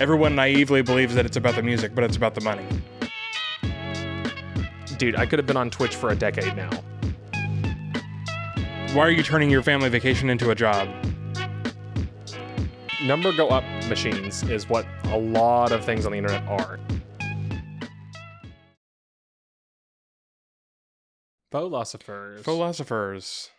[0.00, 2.64] everyone naively believes that it's about the music, but it's about the money.
[4.96, 6.70] Dude, I could have been on Twitch for a decade now.
[8.94, 10.88] Why are you turning your family vacation into a job?
[13.04, 16.80] Number go up machines is what a lot of things on the internet are.
[21.52, 22.42] Fauxlosophers.
[22.42, 23.50] Fauxlosophers.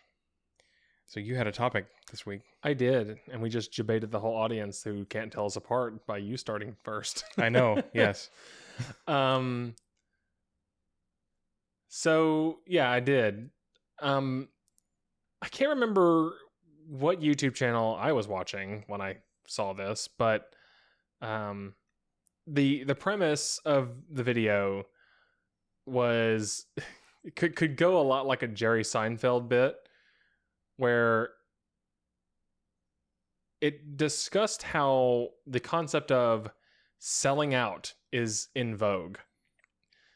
[1.12, 2.40] So you had a topic this week.
[2.62, 6.16] I did, and we just debated the whole audience who can't tell us apart by
[6.16, 7.26] you starting first.
[7.36, 7.82] I know.
[7.92, 8.30] yes.
[9.06, 9.74] Um.
[11.88, 13.50] So yeah, I did.
[14.00, 14.48] Um,
[15.42, 16.32] I can't remember
[16.88, 20.54] what YouTube channel I was watching when I saw this, but
[21.20, 21.74] um,
[22.46, 24.84] the the premise of the video
[25.84, 26.64] was
[27.36, 29.76] could could go a lot like a Jerry Seinfeld bit,
[30.76, 31.30] where
[33.60, 36.50] it discussed how the concept of
[36.98, 39.18] selling out is in vogue.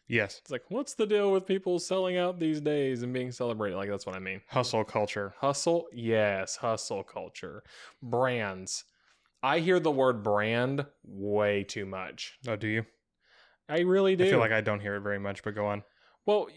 [0.09, 0.39] Yes.
[0.41, 3.77] It's like, what's the deal with people selling out these days and being celebrated?
[3.77, 4.41] Like, that's what I mean.
[4.49, 5.35] Hustle culture.
[5.41, 5.87] Hustle?
[5.93, 7.65] Yes, hustle culture.
[8.03, 8.85] Brands.
[9.43, 12.39] I hear the word brand way too much.
[12.47, 12.87] Oh, do you?
[13.69, 14.25] I really do.
[14.25, 15.83] I feel like I don't hear it very much, but go on.
[16.25, 16.49] well,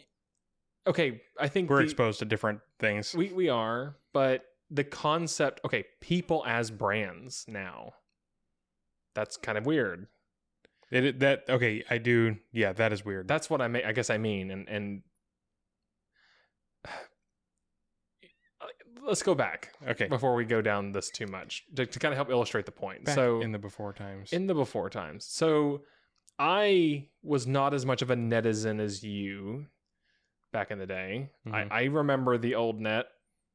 [0.89, 3.13] okay, I think We're the- exposed to different things.
[3.15, 7.93] we we are, but the concept, okay, people as brands now.
[9.15, 10.07] That's kind of weird.
[10.91, 12.37] It, that okay, I do.
[12.51, 13.27] Yeah, that is weird.
[13.27, 15.01] That's what I may, I guess I mean, and and
[19.01, 20.07] let's go back okay.
[20.07, 23.05] before we go down this too much to, to kind of help illustrate the point.
[23.05, 24.33] Back so in the before times.
[24.33, 25.25] in the before times.
[25.25, 25.81] So
[26.37, 29.65] I was not as much of a netizen as you
[30.51, 31.29] back in the day.
[31.47, 31.53] Mhm.
[31.71, 33.07] I, I remember the old net,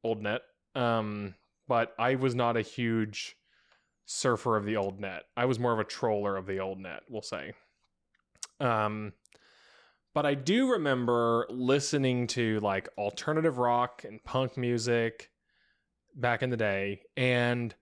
[0.03, 0.41] old net.
[0.75, 1.35] Um,
[1.67, 3.35] but I was not a huge
[4.05, 5.23] surfer of the old net.
[5.35, 7.53] I was more of a troller of the old net, we'll say.
[8.59, 9.13] Um,
[10.13, 15.31] but I do remember listening to like alternative rock and punk music
[16.15, 17.73] back in the day, and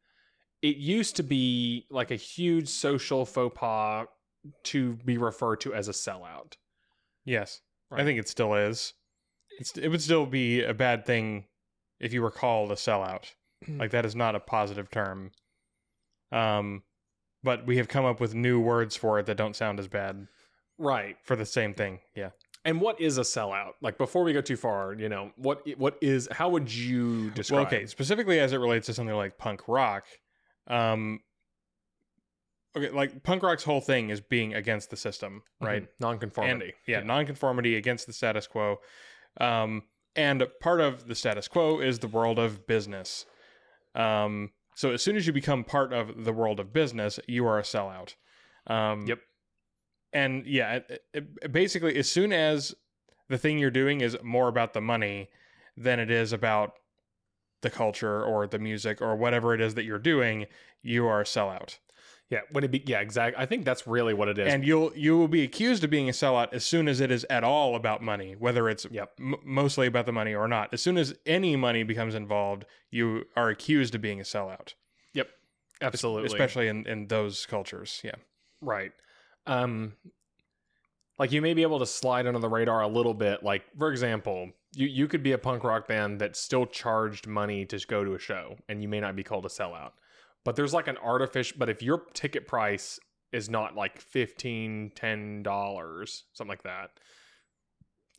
[0.62, 4.08] it used to be like a huge social faux pas
[4.64, 6.54] to be referred to as a sellout.
[7.26, 7.62] yes,
[7.92, 8.94] I think it still is.
[9.60, 11.46] It's, it would still be a bad thing
[12.00, 13.34] if you were called a sellout.
[13.70, 15.32] like that is not a positive term.
[16.32, 16.84] Um,
[17.44, 20.28] but we have come up with new words for it that don't sound as bad
[20.78, 21.18] Right.
[21.24, 22.00] for the same thing.
[22.16, 22.30] Yeah.
[22.66, 23.74] And what is a sellout?
[23.82, 27.58] Like before we go too far, you know, what what is how would you describe
[27.58, 30.06] Well, okay, specifically as it relates to something like punk rock,
[30.68, 31.20] um,
[32.76, 35.84] okay, like punk rock's whole thing is being against the system, right?
[35.84, 35.88] Mhm.
[36.00, 36.66] nonconformity?
[36.66, 38.80] And, yeah, nonconformity against the status quo.
[39.40, 39.84] Um,
[40.16, 43.26] and part of the status quo is the world of business.
[43.96, 47.60] Um, so as soon as you become part of the world of business, you are
[47.60, 48.16] a sellout.
[48.68, 49.20] Um, Yep.
[50.14, 52.76] And yeah, it, it- basically, as soon as
[53.30, 55.30] the thing you're doing is more about the money
[55.76, 56.74] than it is about
[57.62, 60.46] the culture or the music or whatever it is that you're doing,
[60.84, 61.80] you are a sellout.
[62.34, 63.40] Yeah, when it be yeah, exactly.
[63.40, 64.52] I think that's really what it is.
[64.52, 67.28] And you'll you will be accused of being a sellout as soon as it is
[67.30, 69.12] at all about money, whether it's Yep.
[69.20, 70.74] m- mostly about the money or not.
[70.74, 74.74] As soon as any money becomes involved, you are accused of being a sellout.
[75.14, 75.30] Yep,
[75.80, 76.26] absolutely.
[76.26, 78.02] especially in in those cultures.
[78.04, 78.16] Yeah,
[78.62, 78.94] Right.
[79.46, 79.94] Um
[81.20, 83.44] like you may be able to slide under the radar a little bit.
[83.44, 87.64] Like, for example, you, you could be a punk rock band that still charged money
[87.68, 89.92] to go to a show and you may not be called a sellout.
[90.46, 93.00] But there's like an artificial but if your ticket price
[93.32, 96.92] is not like 15 10 dollars something like that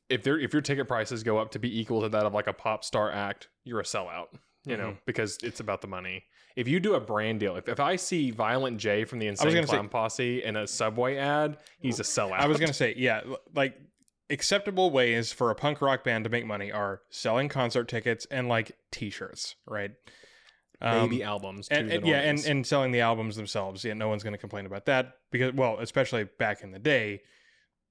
[0.09, 2.47] if there if your ticket prices go up to be equal to that of like
[2.47, 4.27] a pop star act you're a sellout
[4.65, 4.99] you know mm-hmm.
[5.07, 6.25] because it's about the money.
[6.57, 9.55] If you do a brand deal if, if i see violent j from the insane
[9.55, 12.39] gonna say- clown posse in a subway ad he's a sellout.
[12.39, 13.23] I was gonna say yeah,
[13.55, 13.77] like
[14.31, 18.49] acceptable ways for a punk rock band to make money are selling concert tickets and
[18.49, 19.91] like T-shirts, right?
[20.85, 23.85] Um, baby albums and, and yeah, and, and selling the albums themselves.
[23.85, 27.23] Yeah, no one's going to complain about that because, well, especially back in the day,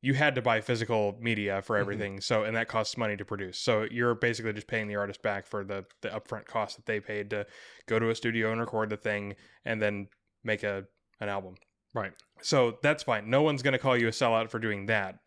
[0.02, 1.80] you had to buy physical media for Mhm.
[1.80, 2.22] everything.
[2.22, 3.58] So, and that costs money to produce.
[3.58, 7.00] So you're basically just paying the artist back for the the upfront cost that they
[7.00, 7.48] paid to
[7.88, 9.36] go to a studio and record the thing
[9.66, 10.08] and then
[10.44, 10.86] make a
[11.20, 11.56] an album.
[11.94, 12.12] right
[12.42, 13.30] So that's fine.
[13.30, 15.20] No one's going to call you a sellout for doing that.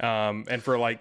[0.00, 1.00] Um, and for like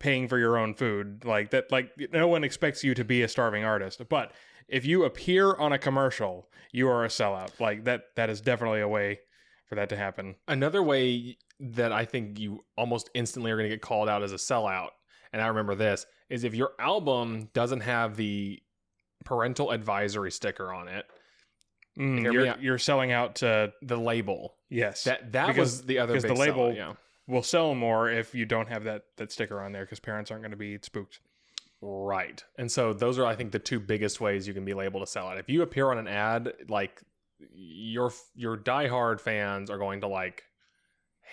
[0.00, 3.28] paying for your own food, like that, like no one expects you to be a
[3.28, 4.02] starving artist.
[4.08, 4.32] But
[4.68, 7.58] if you appear on a commercial, you are a sellout.
[7.60, 9.20] Like that, that is definitely a way
[9.66, 10.34] for that to happen.
[10.48, 14.32] Another way that I think you almost instantly are going to get called out as
[14.32, 14.90] a sellout,
[15.32, 18.60] and I remember this, is if your album doesn't have the
[19.24, 21.06] parental advisory sticker on it,
[21.96, 22.60] Mm, you're out.
[22.60, 24.56] you're selling out to The label.
[24.68, 25.04] yes.
[25.04, 26.92] That that Because- was the other because the label- sellout, yeah.
[27.28, 30.42] will sell more if you don't have that that sticker on there because parents aren't
[30.42, 31.20] going to be spooked.
[31.86, 32.42] Right.
[32.56, 35.06] And so those are I think the two biggest ways you can be labeled a
[35.06, 35.38] sellout.
[35.38, 37.02] If you appear on an ad, like
[37.52, 40.44] your your diehard fans are going to like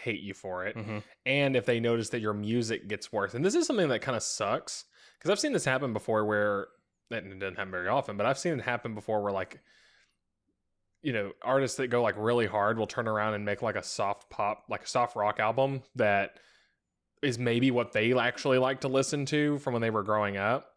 [0.04, 0.76] hate you for it.
[0.76, 1.04] Mhm.
[1.26, 3.34] And if they notice that your music gets worse.
[3.34, 4.86] And this is something that kind of sucks
[5.18, 6.68] because I've seen this happen before where
[7.12, 9.62] that it doesn't happen very often, but I've seen it happen before where like
[11.04, 13.82] you know, artists that go like really hard will turn around and make like a
[13.84, 16.38] soft pop, like a soft rock album that
[17.22, 20.68] is maybe what they actually like to listen to from when they were growing up.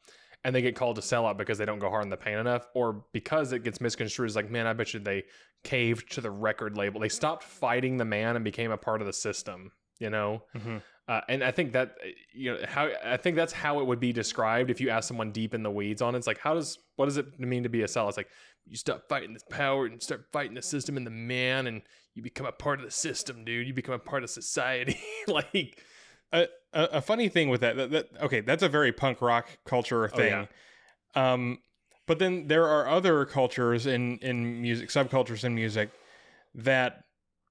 [0.46, 2.36] And they get called to sell out because they don't go hard in the pain
[2.36, 5.24] enough, or because it gets misconstrued as like, man, I bet you they
[5.62, 7.00] caved to the record label.
[7.00, 10.42] They stopped fighting the man and became a part of the system, you know?
[10.54, 10.82] Mhm.
[11.06, 11.96] Uh, and I think that
[12.32, 15.32] you know how I think that's how it would be described if you ask someone
[15.32, 16.18] deep in the weeds on it.
[16.18, 18.08] It's like how does what does it mean to be a cell?
[18.08, 18.28] It's like
[18.66, 21.82] you stop fighting this power and start fighting the system and the man, and
[22.14, 23.66] you become a part of the system, dude.
[23.66, 24.98] You become a part of society.
[25.26, 25.78] like
[26.42, 30.04] a, a funny thing with that, that, that okay that's a very punk rock culture
[30.12, 30.48] Oh, thing.
[31.14, 31.58] um
[32.06, 35.90] but then there are other cultures in in music subcultures in music
[36.54, 37.04] that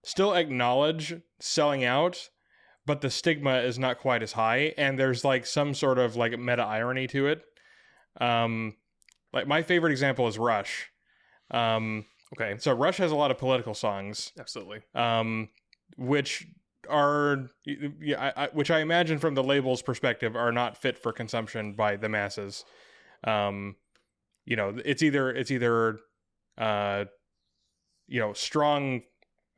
[0.04, 2.30] still acknowledge selling out
[2.86, 6.38] but the stigma is not quite as high and there's like some sort of like
[6.38, 7.42] meta irony to it.
[8.20, 8.76] Um
[9.32, 10.92] like my favorite example is rush.
[11.50, 12.06] Um
[12.36, 14.34] okay, so rush has a lot of political songs.
[14.38, 14.82] Absolutely.
[14.96, 15.48] um,
[15.98, 16.46] which
[16.90, 21.12] are yeah, I, I, which I imagine from the label's perspective are not fit for
[21.12, 22.66] consumption by the masses.
[23.24, 23.76] Um,
[24.46, 26.00] you know, it's either it's either
[26.58, 27.06] uh,
[28.08, 29.02] you know strong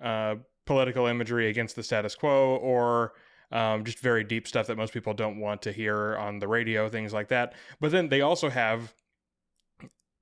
[0.01, 0.36] uh,
[0.66, 3.13] political imagery against the status quo or
[3.51, 6.89] um, just very deep stuff that most people don't want to hear on the radio,
[6.89, 7.54] things like that.
[7.80, 8.94] But then they also have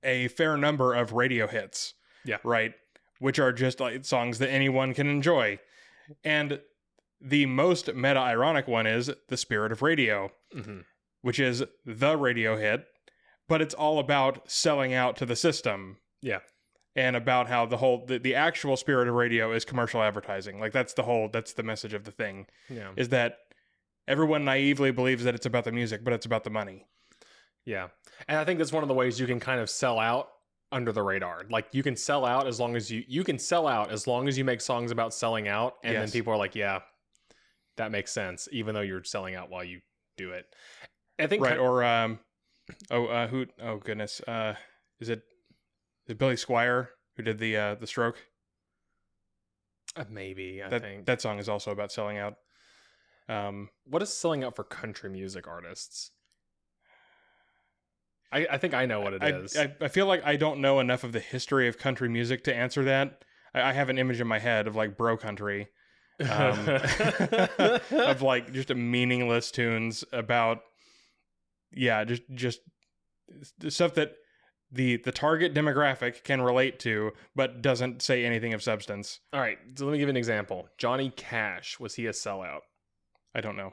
[0.02, 1.94] a fair number of radio hits.
[2.24, 2.36] Yeah.
[2.44, 2.72] Right.
[3.18, 5.58] Which are just like songs that anyone can enjoy.
[6.22, 6.60] And
[7.24, 10.80] the most meta ironic one is The Spirit of Radio, hmm
[11.22, 12.84] which is the radio hit,
[13.48, 15.96] but it's all about selling out to the system.
[16.20, 16.40] Yeah.
[16.94, 20.60] And about how the whole the, the actual spirit of radio is commercial advertising.
[20.60, 23.38] Like that's the whole that's the message of the thing Yeah, is that
[24.06, 26.84] everyone naively believes that it's about the music, but it's about the money.
[27.64, 27.88] yeah.
[28.28, 30.28] And I think that's one of the ways you can kind of sell out
[30.72, 31.46] under the radar.
[31.50, 34.28] Like you can sell out as long as you you can sell out as long
[34.28, 36.80] as you make songs about selling out, and then people are like, yeah,
[37.76, 39.80] that makes sense, even though you're selling out while you
[40.16, 40.46] do it.
[41.18, 41.58] I think Right.
[41.58, 42.20] Or um
[42.90, 44.20] oh uh who oh goodness.
[44.20, 44.54] Uh
[45.00, 45.22] is it
[46.06, 48.18] is it Billy Squier who did the uh the stroke?
[49.96, 52.34] uh, maybe I that think that song is also about selling out.
[53.28, 56.10] Um, what is selling out for country music artists?
[58.32, 59.56] I, I think I know what it I, is.
[59.56, 62.54] I I feel like I don't know enough of the history of country music to
[62.54, 63.24] answer that.
[63.54, 65.68] I, I have an image in my head of like bro country,
[66.20, 66.68] um,
[67.90, 70.60] of like just a meaningless tunes about,
[71.72, 72.60] yeah, just just
[73.68, 74.14] stuff that
[74.70, 79.20] the the target demographic can relate to, but doesn't say anything of substance.
[79.32, 80.68] All right, so let me give you an example.
[80.78, 82.60] Johnny Cash was he a sellout?
[83.34, 83.72] I don't know.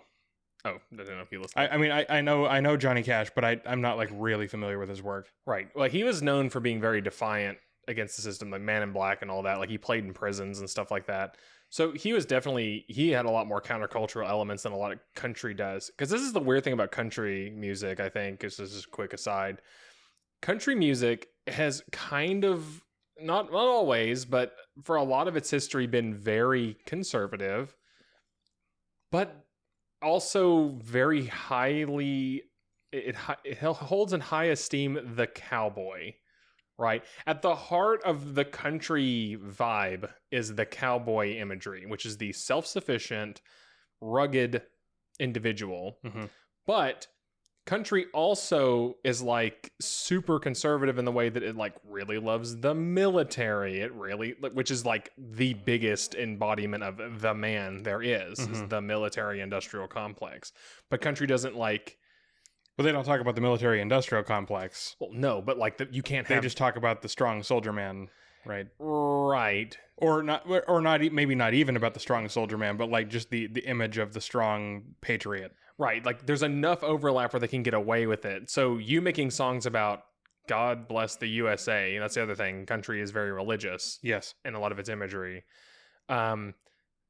[0.64, 1.64] Oh, I don't know if you listened.
[1.64, 4.10] I, I mean, I, I know I know Johnny Cash, but I I'm not like
[4.14, 5.28] really familiar with his work.
[5.46, 5.70] Right.
[5.76, 7.58] Well, he was known for being very defiant
[7.88, 9.60] against the system, like Man in Black and all that.
[9.60, 11.36] Like he played in prisons and stuff like that.
[11.72, 15.00] So he was definitely he had a lot more countercultural elements than a lot of
[15.16, 15.90] country does.
[15.90, 18.02] Because this is the weird thing about country music.
[18.02, 19.62] I think this is a quick aside.
[20.42, 22.84] Country music has kind of
[23.22, 27.74] not not always, but for a lot of its history, been very conservative,
[29.10, 29.46] but
[30.02, 32.44] also very highly
[32.92, 36.12] it, it holds in high esteem the cowboy
[36.82, 42.34] right at the heart of the country vibe is the cowboy imagery which is the
[42.34, 43.42] self-sufficient
[44.02, 44.64] rugged
[45.20, 46.30] individual Mhm.
[46.66, 47.08] but
[47.68, 52.74] country also is like super conservative in the way that it like really loves the
[52.74, 58.64] military it really which is like the biggest embodiment of the man there is, is
[58.64, 58.70] Mhm.
[58.70, 60.52] the military industrial complex
[60.90, 62.00] but country doesn't like
[62.82, 64.96] But they don't talk about the military industrial complex.
[65.00, 67.72] well no but like the, you can't They have just talk about the strong soldier
[67.72, 68.10] man,
[68.46, 68.68] right?
[68.80, 73.08] right Or not, or not, maybe not even about the strong soldier man, but like
[73.10, 75.52] just the the image of the strong patriot.
[75.78, 79.30] right like there's enough overlap where they can get away with it so you making
[79.32, 80.04] songs about
[80.48, 84.34] god bless the usa that's the other thing country is very religious Yes.
[84.44, 85.44] in a lot of its imagery.
[86.10, 86.56] Um,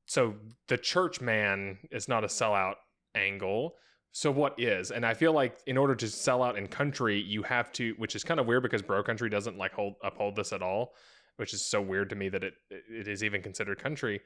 [0.06, 0.36] so
[0.68, 2.76] the church man is not a sellout
[3.16, 3.76] angle.
[4.12, 4.92] So what is?
[4.92, 8.16] And I feel like in order to sell out in country, you have to, which
[8.16, 10.94] is kind of weird because bro country doesn't like hold uphold this at all.
[11.38, 14.22] which is so weird to me that it it is even considered country.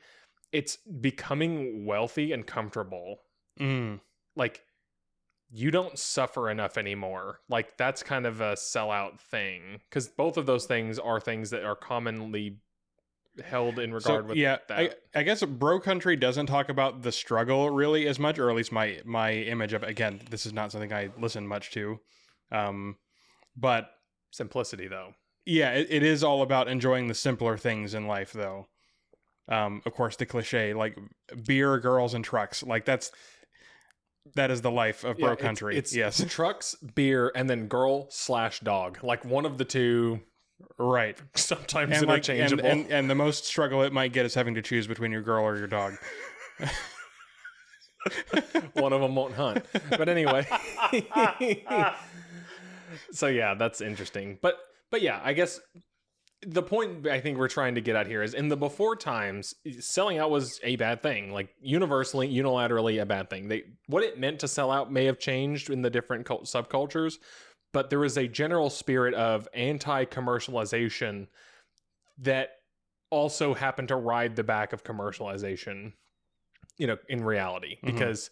[0.52, 3.20] It's becoming wealthy and comfortable.
[3.60, 4.00] Mm.
[4.36, 4.62] Like
[5.52, 7.40] you don't suffer enough anymore.
[7.50, 11.64] Like that's kind of a sellout thing because both of those things are things that
[11.64, 12.60] are commonly
[13.44, 14.80] held in regard So, with yeah, that.
[14.80, 18.56] I, I guess bro country doesn't talk about the struggle really as much, or at
[18.56, 19.84] least my my image of.
[19.84, 22.00] Again, this is not something I listen much to,
[22.52, 22.98] um,
[23.58, 23.90] but
[24.32, 25.14] Simplicity though.
[25.46, 28.68] yeah, it, it is all about enjoying the simpler things in life, though.
[29.48, 30.98] Um, of course, the cliche like
[31.46, 32.64] beer, girls, and trucks.
[32.64, 33.12] Like that's
[34.36, 35.78] that is the life of Yeah, bro it's- country.
[35.78, 39.04] It's, yes, trucks, beer, and then girl slash dog.
[39.04, 40.22] Like one of the two.
[40.78, 41.18] Right.
[41.36, 42.66] Sometimes And like and, interchangeable.
[42.66, 45.44] and and the most struggle it might get is having to choose between your girl
[45.44, 45.96] or your dog.
[48.74, 49.66] one of them won't hunt.
[49.90, 50.46] But anyway.
[53.12, 54.38] so yeah, that's interesting.
[54.42, 54.56] But
[54.92, 55.60] but yeah, I guess
[56.46, 59.54] the point I think we're trying to get at here is in the before times,
[59.80, 63.48] selling out was a bad thing, like universally, unilaterally a bad thing.
[63.48, 67.16] They what it meant to sell out may have changed in the different cult- subcultures,
[67.76, 71.28] but there was a general spirit of anti-commercialization
[72.20, 72.52] that
[73.10, 75.92] also happened to ride the back of commercialization,
[76.78, 77.88] you know, in reality, Mhm.
[77.88, 78.30] because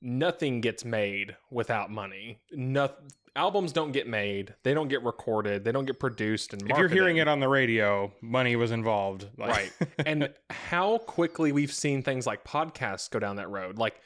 [0.00, 2.40] nothing gets made without money.
[2.52, 2.90] No,
[3.34, 6.88] albums don't get made, they don't get recorded, they don't get produced and If you're
[6.88, 9.28] hearing it on the radio, money was involved.
[9.36, 9.50] Like-
[9.80, 10.06] Right.
[10.06, 13.78] and how quickly we've seen things like podcasts go down that road.
[13.78, 14.00] Like,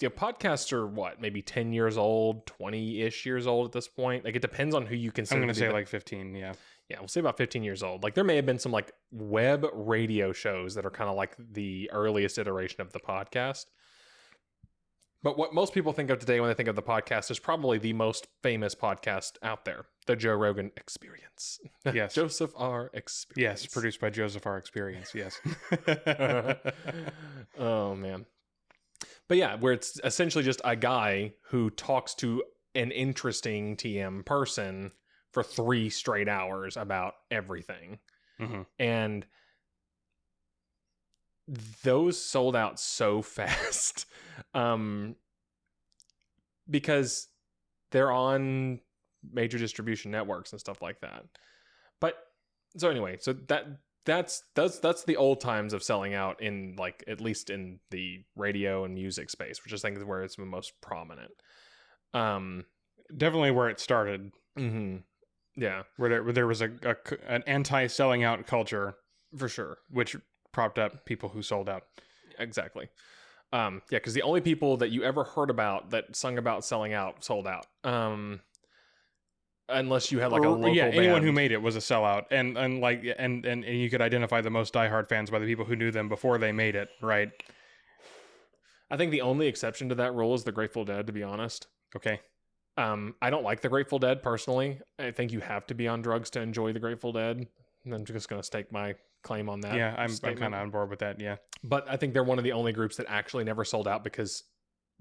[0.00, 3.88] you know, podcasts are what, maybe 10 years old, 20 ish years old at this
[3.88, 4.24] point.
[4.24, 5.40] Like, it depends on who you consider.
[5.40, 6.34] I'm going to to say the- like 15.
[6.34, 6.52] Yeah.
[6.88, 8.02] yeah, we'll say about 15 years old.
[8.02, 11.34] Like, there may have been some like web radio shows that are kind of like
[11.52, 13.66] the earliest iteration of the podcast.
[15.22, 17.78] But what most people think of today when they think of the podcast is probably
[17.78, 21.58] the most famous podcast out there, the Joe Rogan Experience.
[21.92, 22.14] Yes.
[22.14, 22.90] Joseph R.
[22.94, 23.62] Experience.
[23.62, 24.56] Yes, produced by Joseph R.
[24.58, 25.14] Experience.
[25.14, 25.40] Yes.
[27.58, 28.26] oh man.
[29.28, 34.92] But yeah, where it's essentially just a guy who talks to an interesting TM person
[35.32, 37.98] for three straight hours about everything.
[38.38, 39.26] hmm And
[41.82, 44.06] those sold out so fast.
[44.54, 45.16] Um
[46.68, 47.28] because
[47.92, 48.80] they're on
[49.32, 51.24] major distribution networks and stuff like that.
[52.00, 52.16] But
[52.76, 53.66] so anyway, so that
[54.06, 58.24] that's that's that's the old times of selling out in like at least in the
[58.36, 61.32] radio and music space, which I think is where it's the most prominent.
[62.14, 62.64] Um
[63.14, 64.96] Definitely where it started, Mm-hmm.
[65.54, 66.70] yeah, where there, where there was a
[67.28, 68.96] an anti-selling out culture,
[69.36, 69.78] for sure.
[69.90, 70.16] which
[70.52, 71.82] propped up people who sold out.
[72.38, 72.88] Exactly.
[73.52, 76.92] Um, yeah, because the only people that you ever heard about that sung about selling
[76.94, 77.66] out sold out.
[77.84, 78.40] Um,
[79.68, 82.56] unless you had like a local yeah, anyone who made it was a sellout, and
[82.56, 85.64] and like and, and and you could identify the most diehard fans by the people
[85.64, 87.30] who knew them before they made it, right?
[88.90, 91.06] I think the only exception to that rule is the Grateful Dead.
[91.06, 92.20] To be honest, Okay,
[92.76, 94.80] um, I don't like the Grateful Dead personally.
[94.98, 97.46] I think you have to be on drugs to enjoy the Grateful Dead.
[97.90, 99.76] I'm just going to stake my claim on that.
[99.76, 101.20] yeah, I'm, I'm kind of on board with that.
[101.20, 104.04] Yeah, but I think they're one of the only groups that actually never sold out
[104.04, 104.44] because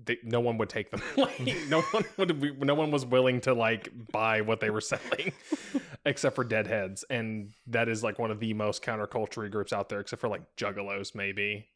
[0.03, 1.01] they, no one would take them.
[1.15, 2.63] like, no one would.
[2.63, 5.31] No one was willing to like buy what they were selling,
[6.05, 9.99] except for Deadheads, and that is like one of the most counterculture groups out there,
[9.99, 11.67] except for like Juggalos, maybe.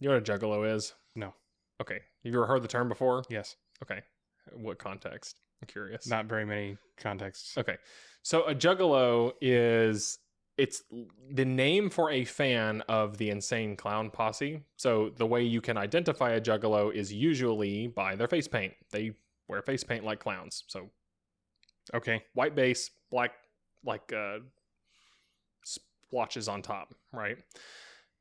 [0.00, 0.94] You know what a Juggalo is?
[1.14, 1.34] No.
[1.80, 1.94] Okay.
[1.94, 3.24] Have you ever heard the term before?
[3.28, 4.00] yes, Okay.
[4.52, 5.40] What context?
[5.62, 6.06] I'm curious.
[6.06, 7.56] not very many contexts.
[7.56, 7.76] Okay.
[8.22, 10.18] So a juggalo is
[10.56, 10.82] it's
[11.30, 14.62] the name for a fan of the insane clown posse.
[14.76, 18.74] So the way you can identify a juggalo is usually by their face paint.
[18.92, 19.12] They
[19.48, 20.64] wear face paint like clowns.
[20.68, 20.90] So
[21.92, 23.32] Okay, white base, black
[23.84, 24.38] like uh
[25.64, 27.36] splotches on top, right?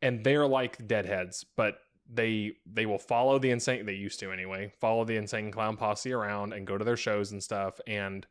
[0.02, 1.75] And they're like deadheads, but
[2.12, 6.12] they they will follow the insane they used to anyway, follow the insane clown posse
[6.12, 8.28] around and go to their shows and stuff and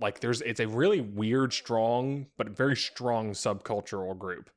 [0.00, 4.50] like there's it's a really weird strong but very strong subcultural group.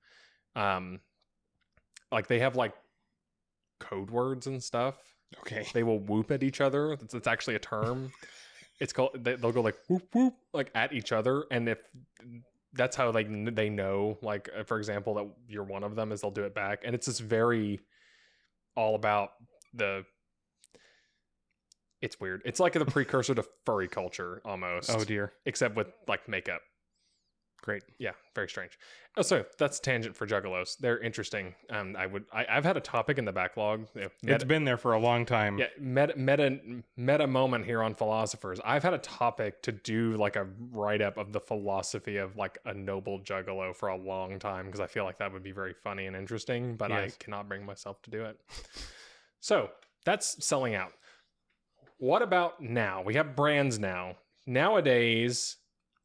[0.55, 0.99] Um
[2.11, 2.73] like they have like
[3.79, 4.95] code words and stuff
[5.41, 6.93] okay, they will whoop at each other.
[6.93, 8.11] It's, it's actually a term.
[8.79, 9.11] it's called.
[9.15, 11.79] They, they'll go like whoop whoop like at each other, and if
[12.73, 16.21] that's how like they know, like uh, for example, that you're one of them, is
[16.21, 17.79] they'll do it back, and it's just very
[18.75, 19.31] all about
[19.73, 20.05] the.
[22.03, 22.41] It's weird.
[22.45, 25.33] It's like the precursor to furry culture almost, oh dear.
[25.45, 26.61] except with like makeup.
[27.61, 27.83] Great.
[27.97, 28.77] Yeah, very strange.
[29.15, 30.77] Oh, so that's tangent for juggalos.
[30.77, 31.55] They're interesting.
[31.69, 32.25] Um, I would.
[32.33, 33.87] I, I've had a topic in the backlog.
[33.95, 35.57] know, It's meta- been there for a long time.
[35.57, 36.59] yeah, meta, meta
[36.97, 38.59] meta moment here on Fauxlosophers.
[38.65, 42.57] I've had a topic to do like a write up of the philosophy of like
[42.65, 45.73] a noble juggalo for a long time because I feel like that would be very
[45.85, 48.37] funny and interesting, but I cannot bring myself to do it.
[49.39, 49.69] so
[50.03, 50.91] that's selling out.
[52.03, 53.01] What about now?
[53.01, 54.17] We have brands now.
[54.45, 55.55] Nowadays,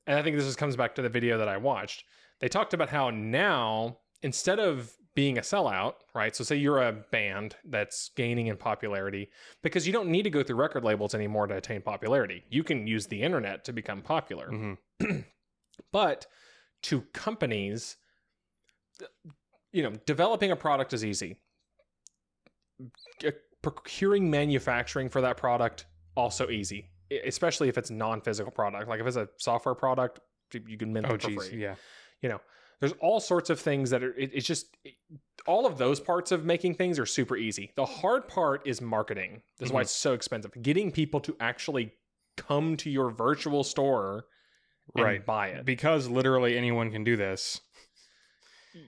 [0.07, 2.05] and I think this just comes back to the video that I watched.
[2.39, 6.37] They talked about how now, instead of being a sellout, right?
[6.37, 9.31] So, say you're a band that's gaining in popularity
[9.65, 12.45] because you don't need to go through record labels anymore to attain popularity.
[12.49, 14.51] You can use the internet to become popular.
[14.51, 14.79] Mhm.
[15.93, 16.29] But
[16.83, 17.97] to companies,
[19.73, 21.39] you know, developing a product is easy.
[23.63, 25.87] Procuring manufacturing for that product
[26.17, 26.91] also easy,
[27.25, 28.89] especially if it's non-physical product.
[28.89, 30.21] Like if it's a software product,
[30.53, 31.49] you- can mint Oh, them for geez.
[31.49, 31.75] free Yeah.
[32.23, 32.41] you know
[32.81, 34.95] there's all sorts of things that are it, it's just it-
[35.47, 39.43] all of those parts of making things are super easy the hard part is marketing
[39.59, 39.83] this is why mm-hmm.
[39.83, 41.93] it's so expensive getting people to actually
[42.37, 44.25] come to your virtual store
[44.97, 45.27] and Right.
[45.27, 47.61] buy it Because literally anyone can do this.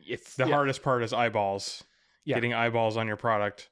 [0.08, 0.54] if The yeah.
[0.54, 1.84] hardest part is eyeballs.
[2.24, 2.36] Yeah.
[2.36, 3.68] Getting eyeballs on your product.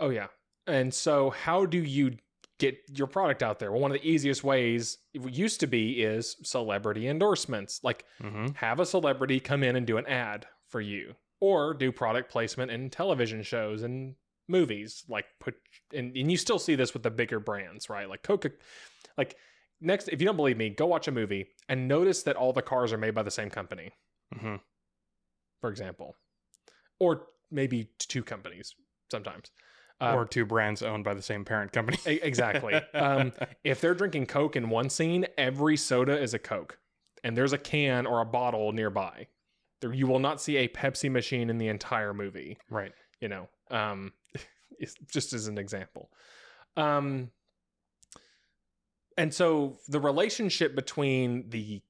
[0.00, 0.28] Oh yeah.
[0.66, 2.16] And so how do you
[2.58, 3.72] get your product out there?
[3.72, 7.80] Well one of the easiest ways it used to be is celebrity endorsements.
[7.82, 11.90] Like hmm have a celebrity come in and do an ad for you or do
[11.92, 14.14] product placement in television shows and
[14.48, 15.54] movies like put
[15.94, 18.08] and, and you still see this with the bigger brands right?
[18.08, 18.50] Like coca
[19.18, 19.36] like
[19.80, 22.62] next if you don't believe me go watch a movie and notice that all the
[22.62, 23.90] cars are made by the same company.
[24.38, 24.56] Hmm
[25.60, 26.14] for example.
[27.00, 28.74] Or maybe two companies
[29.10, 29.50] sometimes
[30.00, 31.98] Um, or two brands owned by the same parent company.
[32.04, 32.74] Exactly.
[32.94, 33.32] um,
[33.62, 36.78] if they're drinking Coke in one scene, every soda is a Coke,
[37.22, 39.28] and there's a can or a bottle nearby.
[39.80, 42.58] There, you will not see a Pepsi machine in the entire movie.
[42.68, 42.92] right.
[43.20, 44.12] You know, um,
[45.10, 46.10] just as an example.
[46.76, 47.30] Um,
[49.16, 51.82] and so the relationship between the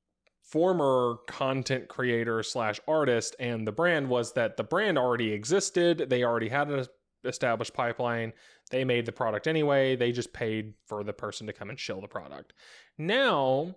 [0.42, 6.06] former content creator slash artist and the brand was that the brand already existed.
[6.10, 6.86] They already had an
[7.24, 8.32] established pipeline.
[8.70, 9.96] They made the product anyway.
[9.96, 12.52] They just paid for the person to come and shill the product.
[12.98, 13.74] Now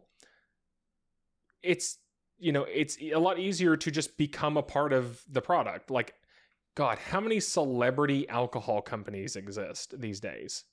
[1.63, 1.97] it's
[2.39, 5.89] you know, it's a lot easier to just become a part of the product.
[5.89, 6.13] Like
[6.75, 10.63] god, how many celebrity alcohol companies exist these days?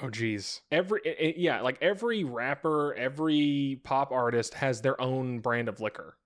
[0.00, 0.62] Oh, geez.
[0.70, 5.80] Every i- i- yeah, like every rapper, every pop artist has their own brand of
[5.80, 6.16] liquor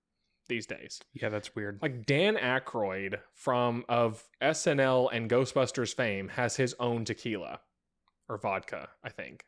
[0.47, 1.01] these days.
[1.13, 1.79] Yeah, that's weird.
[1.81, 7.59] Like Dan Aykroyd from of SNL and Ghostbusters fame has his own tequila
[8.29, 9.45] or vodka, I think.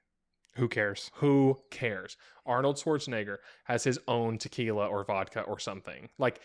[0.55, 1.11] Who cares?
[1.15, 2.17] Who cares?
[2.45, 6.09] Arnold Schwarzenegger has his own tequila or vodka or something.
[6.17, 6.39] Like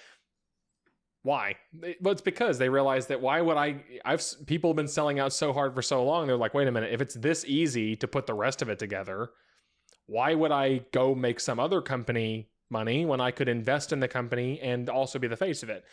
[1.23, 1.55] why?
[2.01, 5.33] Well, it's because they realize that why would I I've people have been selling out
[5.33, 6.27] so hard for so long.
[6.27, 8.79] They're like, "Wait a minute, if it's this easy to put the rest of it
[8.79, 9.31] together,
[10.07, 14.09] why would I go make some other company money when I could invest in the
[14.09, 15.85] company and also be the face of it?"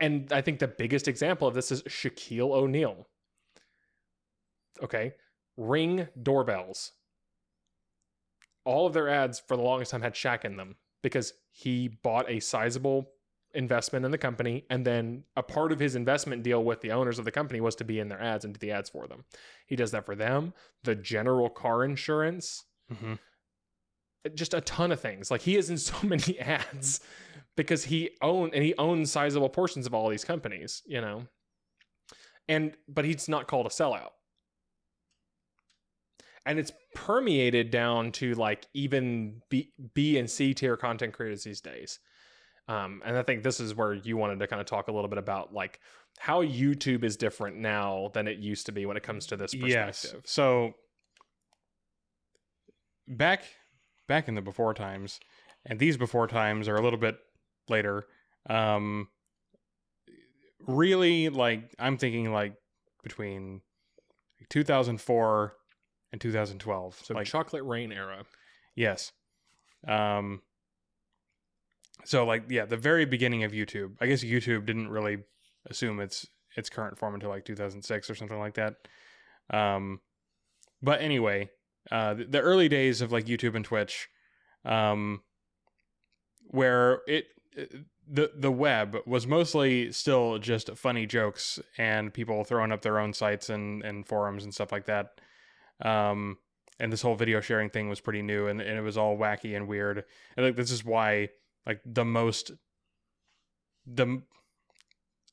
[0.00, 3.08] And I think the biggest example of this is Shaquille O'Neal.
[4.82, 5.14] Okay,
[5.56, 6.92] Ring doorbells.
[8.64, 12.28] All of their ads for the longest time had Shaq in them because he bought
[12.28, 13.10] a sizable
[13.54, 17.18] investment in the company and then a part of his investment deal with the owners
[17.18, 19.24] of the company was to be in their ads and do the ads for them.
[19.66, 23.14] He does that for them, the general car insurance, hmm
[24.34, 25.30] just a ton of things.
[25.30, 27.00] Like he is in so many ads
[27.56, 31.26] because he own and he owns sizable portions of all these companies, you know.
[32.48, 34.10] And but he's not called a sellout.
[36.44, 41.60] And it's permeated down to like even B, B and C tier content creators these
[41.60, 42.00] days.
[42.66, 45.08] Um, and I think this is where you wanted to kind of talk a little
[45.08, 45.78] bit about like
[46.18, 49.52] how YouTube is different now than it used to be when it comes to this
[49.52, 49.70] perspective.
[49.70, 50.00] Yes.
[50.00, 50.22] perspective.
[50.30, 50.74] So
[53.06, 53.44] back
[54.08, 55.20] back in the before times,
[55.66, 57.18] and these before times are a little bit
[57.68, 58.04] later.
[58.48, 59.08] Um,
[60.66, 62.54] really, like I'm thinking like
[63.02, 63.62] between
[64.50, 65.54] 2004
[66.12, 67.00] and 2012.
[67.04, 68.24] So like chocolate rain era.
[68.74, 69.12] Yes.
[69.86, 70.42] Um
[72.04, 73.96] so like yeah, the very beginning of YouTube.
[74.00, 75.18] I guess YouTube didn't really
[75.66, 78.76] assume its its current form until like 2006 or something like that.
[79.50, 80.00] Um
[80.82, 81.48] but anyway,
[81.90, 84.08] uh the, early days of like YouTube and Twitch
[84.64, 85.22] um
[86.46, 87.26] where it
[88.08, 93.12] the the web was mostly still just funny jokes and people throwing up their own
[93.12, 95.20] sites and and forums and stuff like that.
[95.84, 96.38] Um
[96.78, 99.54] and this whole video sharing thing was pretty new, and, and it was all wacky
[99.56, 100.04] and weird.
[100.36, 101.28] And like this is why
[101.66, 102.50] like the most
[103.86, 104.22] the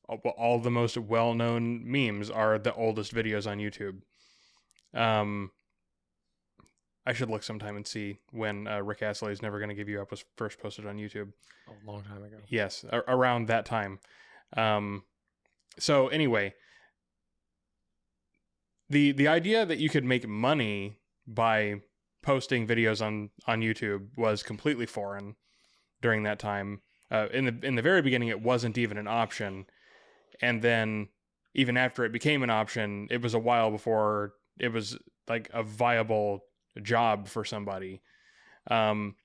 [0.08, 4.00] all the most well-known memes are the oldest videos on YouTube.
[4.92, 5.50] Um,
[7.06, 10.10] I should look sometime and see when uh, Rick Astley's "Never Gonna Give You Up"
[10.10, 11.32] was first posted on YouTube.
[11.68, 12.36] A long time ago.
[12.48, 14.00] Yes, a- around that time.
[14.56, 15.04] Um,
[15.78, 16.54] so anyway,
[18.88, 21.80] the the idea that you could make money by
[22.22, 25.36] posting videos on on YouTube was completely foreign
[26.02, 26.82] during that time.
[27.10, 29.66] Uh, in the in the very beginning, it wasn't even an option,
[30.40, 31.08] and then
[31.54, 35.62] even after it became an option, it was a while before it was like a
[35.62, 36.44] viable
[36.82, 38.02] job for somebody.
[38.70, 39.16] Um,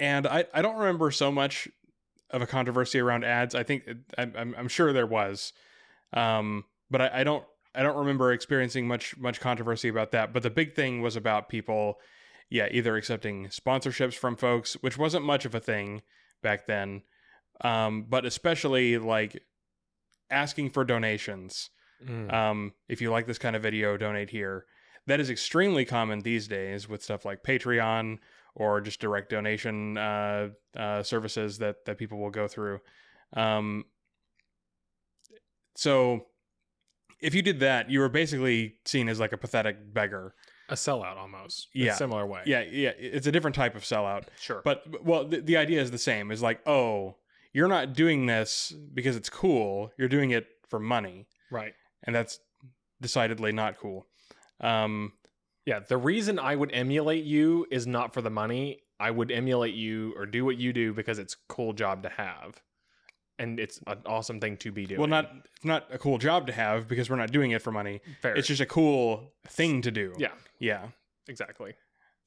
[0.00, 1.68] and I, I don't remember so much
[2.30, 3.54] of a controversy around ads.
[3.54, 5.52] I think I'm, I'm sure there was,
[6.12, 7.44] um, but I, I don't
[7.74, 10.32] I don't remember experiencing much much controversy about that.
[10.32, 11.98] But the big thing was about people,
[12.50, 16.02] yeah, either accepting sponsorships from folks, which wasn't much of a thing
[16.42, 17.02] back then,
[17.60, 19.42] um, but especially like
[20.30, 21.70] asking for donations.
[22.04, 22.32] Mm.
[22.32, 24.66] Um, if you like this kind of video, donate here.
[25.06, 28.18] That is extremely common these days with stuff like Patreon
[28.54, 32.80] or just direct donation uh, uh, services that that people will go through.
[33.34, 33.84] Um,
[35.74, 36.26] so,
[37.20, 40.34] if you did that, you were basically seen as like a pathetic beggar.
[40.68, 41.68] a sellout almost.
[41.74, 41.94] in a Yeah.
[41.94, 42.42] similar way.
[42.46, 44.24] Yeah, yeah, it's a different type of sellout.
[44.40, 44.62] Sure.
[44.64, 46.30] But well, the, the idea is the same.
[46.30, 47.16] Is like, oh,
[47.52, 49.92] you're not doing this because it's cool.
[49.98, 51.74] You're doing it for money, right.
[52.04, 52.38] and that's
[53.00, 54.06] decidedly not cool.
[54.62, 55.12] Um,
[55.64, 58.82] Yeah, the reason I would emulate you is not for the money.
[58.98, 62.08] I would emulate you or do what you do because it's a cool job to
[62.08, 62.60] have.
[63.38, 65.00] And it's an awesome thing to be doing.
[65.00, 67.72] well, not it's not a cool job to have because we're not doing it for
[67.72, 68.00] money.
[68.20, 68.34] fair.
[68.34, 70.14] It's just a cool thing to do.
[70.18, 70.32] Yeah.
[70.58, 70.88] yeah.
[71.28, 71.74] exactly.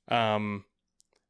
[0.10, 0.66] Um,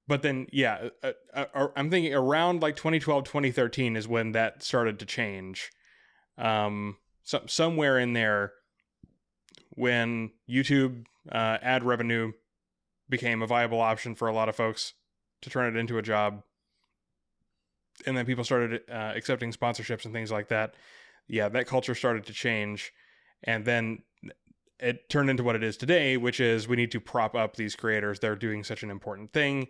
[0.08, 4.64] but then yeah, uh, uh, uh, I'm thinking around like 2012, 2013 is when that
[4.64, 5.72] started to change.
[6.38, 8.54] Um, so, somewhere in there,
[9.76, 12.32] when YouTube uh, ad revenue
[13.10, 14.94] became a viable option for a lot of folks
[15.42, 16.42] to turn it into a job,
[18.06, 20.76] and then people started uh, accepting sponsorships and things like that.
[21.28, 22.92] Yeah, that culture started to change,
[23.44, 24.00] and then
[24.80, 27.76] it turned into what it is today, which is we need to prop up these
[27.76, 28.20] creators.
[28.20, 29.68] They're doing such an important thing,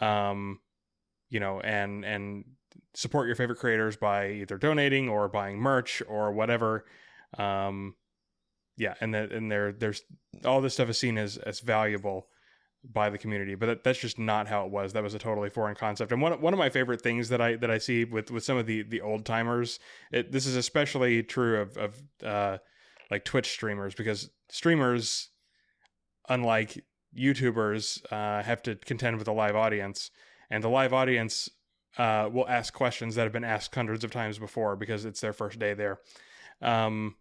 [0.00, 0.60] um,
[1.28, 2.44] you know, and and
[2.94, 6.84] support your favorite creators by either donating or buying merch or whatever.
[7.36, 7.94] Um,
[8.78, 10.02] yeah, and that and there there's
[10.44, 12.28] all this stuff is seen as as valuable
[12.84, 14.92] by the community, but that, that's just not how it was.
[14.92, 16.12] That was a totally foreign concept.
[16.12, 18.56] And one one of my favorite things that I that I see with with some
[18.56, 19.80] of the the old timers,
[20.12, 22.58] it, this is especially true of of uh,
[23.10, 25.30] like Twitch streamers because streamers,
[26.28, 26.84] unlike
[27.16, 30.12] YouTubers, uh, have to contend with a live audience,
[30.48, 31.50] and the live audience
[31.98, 35.32] uh, will ask questions that have been asked hundreds of times before because it's their
[35.32, 35.98] first day there.
[36.62, 37.16] Um,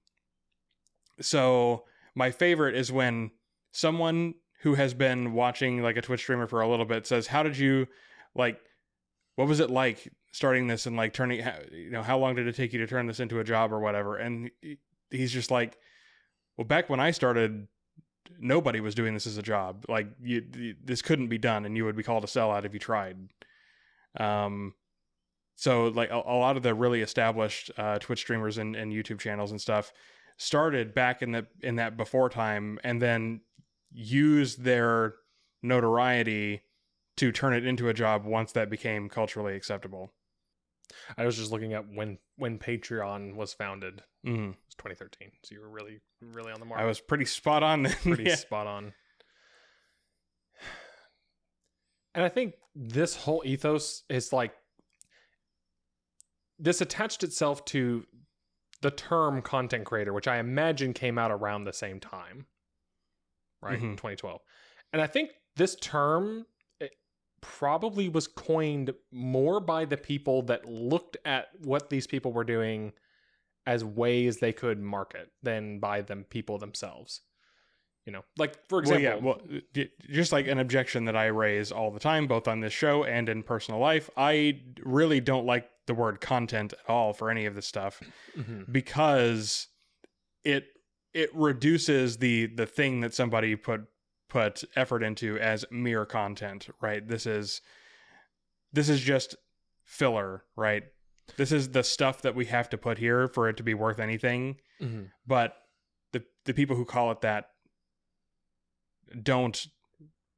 [1.22, 3.32] so my favorite is when
[3.72, 7.44] someone who has been watching like a Twitch streamer for a little bit says, "How
[7.44, 7.88] did you
[8.36, 8.60] like?
[9.36, 11.46] What was it like starting this and like turning?
[11.72, 13.80] You know, how long did it take you to turn this into a job or
[13.80, 14.50] whatever?" And
[15.12, 15.78] he's just like,
[16.58, 17.68] "Well, back when I started."
[18.40, 19.86] Nobody was doing this as a job.
[19.88, 22.80] Like you, this couldn't be done, and you would be called a sellout if you
[22.80, 23.18] tried.
[24.20, 24.74] Um,
[25.56, 29.20] so like a, a lot of the really established uh, Twitch streamers and, and YouTube
[29.20, 29.94] channels and stuff
[30.38, 33.42] started back in the in that before time, and then
[33.92, 35.16] used their
[35.64, 36.62] notoriety
[37.18, 40.12] to turn it into a job once that became culturally acceptable.
[41.18, 44.04] I was just looking at when when Patreon was founded.
[44.26, 44.52] Mm.
[44.52, 45.32] It was 2013.
[45.44, 46.80] So you were really really on the mark.
[46.80, 47.84] I was pretty spot on.
[47.84, 47.96] Then.
[48.04, 48.36] pretty Yeah.
[48.36, 48.94] spot on.
[52.16, 54.54] And I think this whole ethos is like
[56.58, 58.06] this attached itself to
[58.82, 62.48] the term content creator, which I imagine came out around the same time,
[63.62, 63.80] right?
[63.80, 63.98] Mhm.
[63.98, 64.42] 2012.
[64.94, 66.46] And I think this term
[66.80, 66.94] it
[67.42, 72.94] probably was coined more by the people that looked at what these people were doing
[73.66, 77.22] as ways they could market than by them people themselves.
[78.06, 79.42] You know, like for Well, example, yeah, well,
[80.10, 83.28] just like an objection that I raise all the time, both on this show and
[83.28, 87.56] in personal life, I really don't like the word content at all for any of
[87.56, 88.00] this stuff.
[88.36, 88.72] Mhm.
[88.72, 89.68] because
[90.44, 90.66] it
[91.14, 93.82] it reduces the the thing that somebody put
[94.30, 97.62] put effort into as mere content right this is
[98.74, 99.36] this is just
[99.86, 100.84] filler right
[101.38, 104.00] this is the stuff that we have to put here for it to be worth
[104.00, 105.12] anything Mhm.
[105.26, 105.56] but
[106.12, 107.50] the the people who call it that
[109.24, 109.68] don't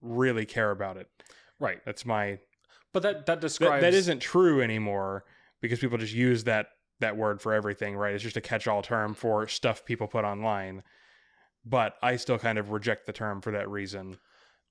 [0.02, 1.08] really care about it.
[1.60, 1.84] Right.
[1.86, 2.40] That's my
[2.94, 5.26] But that that that, describes that isn't true anymore
[5.62, 6.67] because people just use that
[7.00, 8.13] that word for everything, right?
[8.13, 10.84] It's just a catch-all term for stuff people put online.
[11.65, 14.17] But I still kind of reject the term for that reason.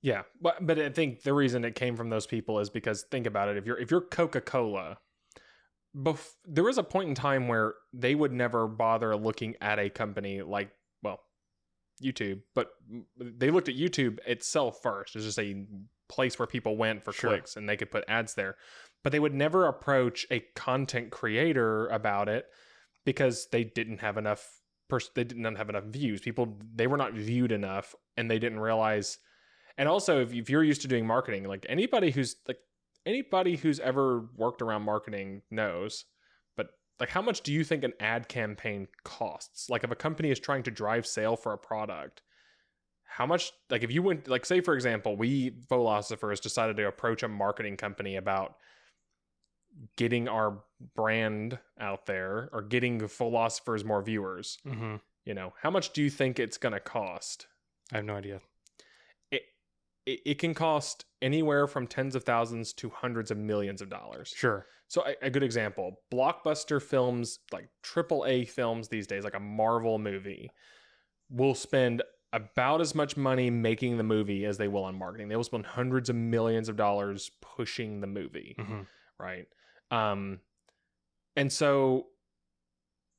[0.01, 3.27] Yeah, but but I think the reason it came from those people is because think
[3.27, 3.57] about it.
[3.57, 4.97] If you're if you're Coca Cola,
[5.95, 9.89] bef- there was a point in time where they would never bother looking at a
[9.89, 10.71] company like
[11.03, 11.19] well,
[12.01, 12.69] YouTube, but
[13.17, 15.15] they looked at YouTube itself first.
[15.15, 15.65] It's just a
[16.07, 17.31] place where people went for Sure.
[17.31, 18.55] clicks and they could put ads there.
[19.03, 22.45] But they would never approach a content creator about it
[23.05, 24.45] because they didn't have enough
[24.89, 26.21] pers- they didn't have enough views.
[26.21, 29.19] People they were not viewed enough and they didn't realize
[29.77, 32.59] and also if, if you're used to doing marketing, like anybody who's like
[33.05, 36.03] anybody who's ever worked around marketing knows,
[36.57, 39.69] but like how much do you think an ad campaign costs?
[39.69, 42.21] Like if a company is trying to drive sale for a product,
[43.05, 47.23] how much like if you went like say for example, we Fauxlosophers decided to approach
[47.23, 48.55] a marketing company about
[49.97, 50.59] getting our
[50.95, 54.95] brand out there or getting Fauxlosophers more viewers, Mm-hmm.
[55.25, 57.47] you know, how much do you think it's going to cost?
[57.91, 58.41] I have no idea.
[60.05, 64.33] It, it can cost anywhere from tens of thousands to hundreds of millions of dollars.
[64.35, 64.65] Sure.
[64.87, 69.39] So a, a good example, blockbuster films, like triple A films these days, like a
[69.39, 70.49] Marvel movie,
[71.29, 72.01] will spend
[72.33, 75.27] about as much money making the movie as they will on marketing.
[75.27, 78.81] They will spend hundreds of millions of dollars pushing the movie Mm-hmm.
[79.19, 79.45] right
[79.91, 80.39] um
[81.35, 82.07] and so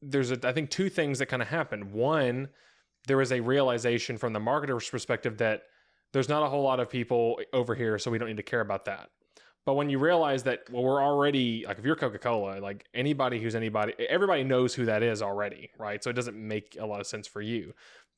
[0.02, 1.92] there's a i think two things that kind of happened.
[1.92, 2.48] one
[3.06, 5.62] there was a realization from the marketer's perspective that
[6.12, 8.60] there's not a whole lot of people over here so we don't need to care
[8.60, 9.10] about that.
[9.66, 13.54] But when you realize that well we're already like if you're coca-cola like anybody who's
[13.54, 16.02] anybody everybody knows who that is already right?
[16.02, 17.74] So it doesn't make a lot of sense for you.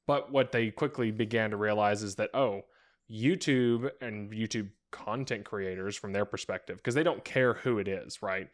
[0.07, 2.63] But what they quickly began to realize is that oh
[3.11, 8.23] youtube and youtube content creators from their perspective because they don't care who it is,
[8.23, 8.49] right?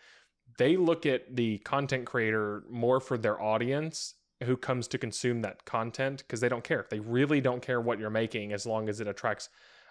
[0.57, 5.65] They look at the content creator more for their audience who comes to consume that
[5.65, 6.87] content because they don't care.
[6.89, 9.51] They really don't care what you're making as long as it attracts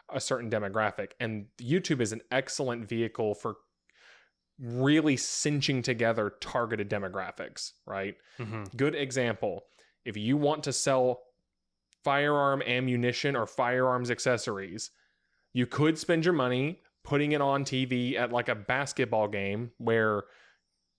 [0.09, 1.11] a certain demographic.
[1.19, 3.57] And YouTube is an excellent vehicle for
[4.59, 8.15] really cinching together targeted demographics, right?
[8.39, 8.63] Mm-hmm.
[8.75, 9.65] Good example.
[10.05, 11.21] If you want to sell
[12.03, 14.91] firearm ammunition or firearms accessories,
[15.57, 20.23] you could spend your money putting it on TV at like a basketball game where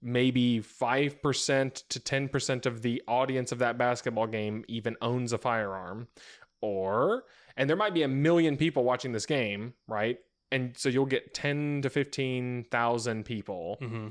[0.03, 6.09] maybe 5% to 10% of the audience of that basketball game even owns a firearm.
[6.61, 7.25] Or,
[7.57, 10.18] and there might be a million people watching this game, right?
[10.51, 14.09] And so you'll get 10 to 15,000 people Mm-hmm.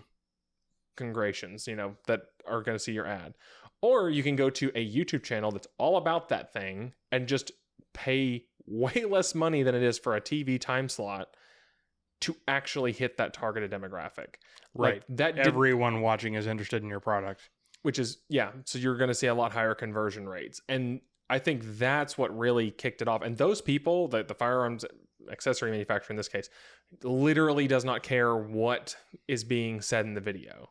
[0.96, 3.34] congregations, you know, that are going to see your ad.
[3.82, 7.52] Or you can go to a YouTube channel that's all about that thing and just
[7.98, 11.30] pay way less money than it is for a TV time slot
[12.22, 14.36] to actually hit that targeted demographic.
[14.74, 15.04] Like, Right.
[15.18, 17.50] that did- Everyone watching is interested in your product.
[17.84, 20.62] which is yeah, so you're going to see a lot higher conversion rates.
[20.68, 23.22] And I think that's what really kicked it off.
[23.22, 24.84] And those people, the, the firearms
[25.32, 26.50] accessory manufacturer in this case,
[27.04, 28.96] literally does not care what
[29.28, 30.70] is being said in the video.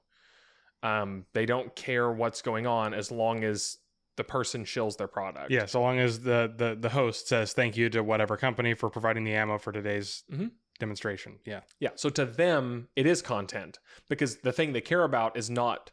[0.82, 3.78] Um, they don't care what's going on as long as
[4.16, 5.50] the person shills their product.
[5.50, 8.88] Yeah, so long as the the the host says thank you to whatever company for
[8.90, 10.52] providing the ammo for today's Mhm.
[10.78, 11.38] demonstration.
[11.44, 11.60] Yeah.
[11.80, 11.90] Yeah.
[11.96, 15.90] So to them, it is content because the thing they care about is not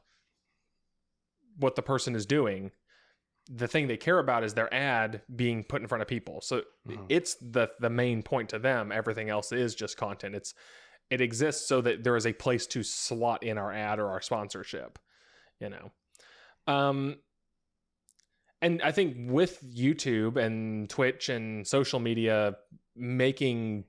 [1.57, 2.71] what the person is doing.
[3.49, 6.39] The thing they care about is their ad being put in front of people.
[6.41, 7.05] So Mhm.
[7.09, 8.91] it's the the main point to them.
[8.91, 10.35] Everything else is just content.
[10.35, 10.53] It's
[11.09, 14.21] it exists so that there is a place to slot in our ad or our
[14.21, 14.97] sponsorship.
[15.59, 15.91] You know.
[16.67, 17.21] Um
[18.63, 22.55] and I think with YouTube and Twitch and social media
[22.95, 23.83] making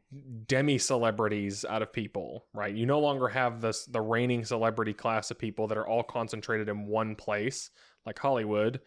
[0.46, 2.74] demi celebrities out of people, right?
[2.74, 6.68] You no longer have this the reigning celebrity class of people that are all concentrated
[6.68, 7.70] in one place,
[8.04, 8.80] like Hollywood.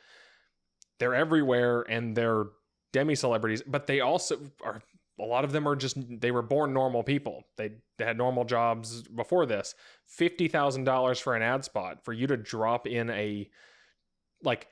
[1.00, 2.48] They're everywhere and they're
[2.92, 4.82] demi celebrities, but they also are
[5.22, 7.46] a lot of them are just they were born normal people.
[7.56, 9.74] They, they had normal jobs before this.
[10.06, 13.50] Fifty thousand dollars for an ad spot for you to drop in a
[14.44, 14.68] like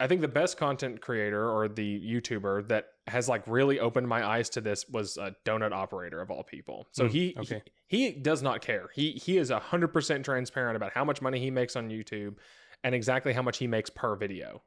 [0.00, 4.24] I think the best content creator or the YouTuber that has like really opened my
[4.24, 6.86] eyes to this was a donut operator of all people.
[6.92, 7.62] So Hmm, he, okay.
[7.88, 8.90] he he does not care.
[8.94, 12.36] He he is hundred percent transparent about how much money he makes on YouTube
[12.84, 14.62] and exactly how much he makes per video.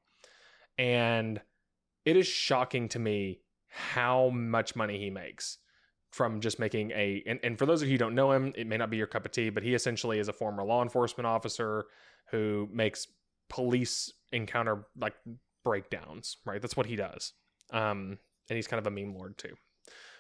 [0.78, 1.40] And
[2.04, 5.60] it is shocking to me how much money he makes
[6.12, 8.68] from just making a and, and for those of you who don't know him, it
[8.68, 11.26] may not be your cup of tea, but he essentially is a former law enforcement
[11.26, 11.86] officer
[12.32, 13.08] who makes
[13.50, 15.16] police encounter like
[15.64, 16.62] breakdowns, right?
[16.62, 17.34] That's what he does.
[17.72, 19.56] Um, and he's kind of a meme lord too.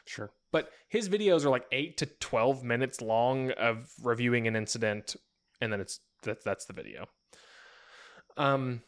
[0.06, 0.32] Sure.
[0.52, 5.16] But his videos are like eight to twelve minutes long of reviewing an incident,
[5.60, 7.06] and then it's that's that's the video.
[8.38, 8.82] Um,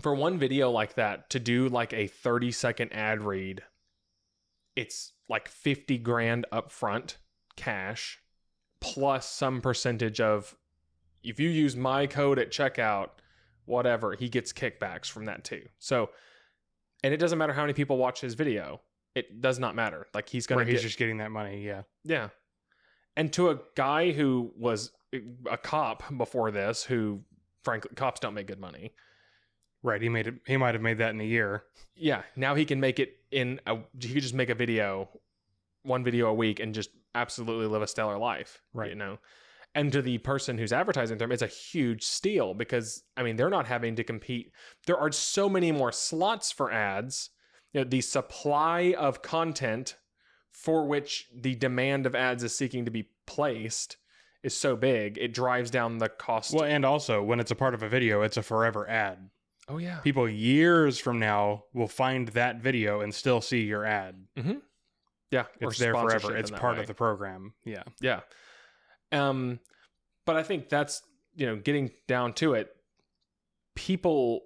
[0.00, 3.62] for one video like that to do like a thirty second ad read,
[4.76, 7.16] it's like fifty grand upfront
[7.56, 8.18] cash,
[8.80, 10.56] plus some percentage of
[11.22, 13.10] if you use my code at checkout,
[13.70, 15.62] whatever, he gets kickbacks from that too.
[15.78, 16.10] So,
[17.02, 18.80] and it doesn't matter how many people watch his video.
[19.14, 20.06] It does not matter.
[20.12, 21.64] Like he's gonna Where he's just getting that money.
[21.64, 21.82] Yeah.
[22.04, 22.28] yeah.
[23.16, 24.92] And to a guy who was
[25.50, 27.20] a cop before this, who
[27.64, 28.94] frankly cops don't make good money.
[29.82, 30.00] Right.
[30.00, 30.34] He made it.
[30.46, 31.64] He might have made that in a year.
[31.94, 35.08] Yeah, now he can make it in a he could just make a video,
[35.82, 38.60] one video a week and just absolutely live a stellar life.
[38.74, 38.90] Right.
[38.90, 39.18] You know.
[39.74, 43.50] And to the person who's advertising them, it's a huge steal because I mean they're
[43.50, 44.52] not having to compete.
[44.86, 47.30] There are so many more slots for ads.
[47.72, 49.96] You know, the supply of content
[50.50, 53.96] for which the demand of ads is seeking to be placed
[54.42, 56.52] is so big, it drives down the cost.
[56.54, 59.30] Well, and also when it's a part of a video, it's a forever ad.
[59.68, 59.98] oh yeah.
[59.98, 64.24] People years from now will find that video and still see your ad.
[64.36, 64.54] Mm-hmm.
[65.30, 66.36] Yeah, It's there forever.
[66.36, 66.80] It's part way.
[66.80, 67.52] of the program.
[67.64, 67.84] Yeah.
[68.00, 68.20] Yeah.
[69.12, 69.60] Um,
[70.26, 71.02] but I think that's
[71.34, 72.74] you know getting down to it.
[73.74, 74.42] People,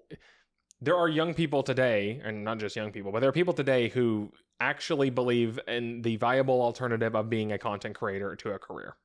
[0.81, 3.88] there are young people today, and not just young people, but there are people today
[3.88, 8.96] who actually believe in the viable alternative of being a content creator to a career.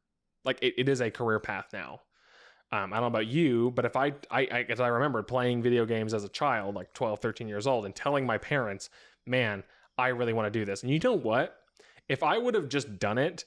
[0.46, 2.02] Like it, it is a career path now.
[2.72, 5.64] Um, I don't know about you, but if I, I, I, as I remembered playing
[5.64, 8.92] video games as a child, like 12, 13 years old, and telling my parents,
[9.26, 9.64] man,
[9.98, 10.84] I really want to do this.
[10.84, 11.58] And you know what?
[12.08, 13.46] If I would have just done it,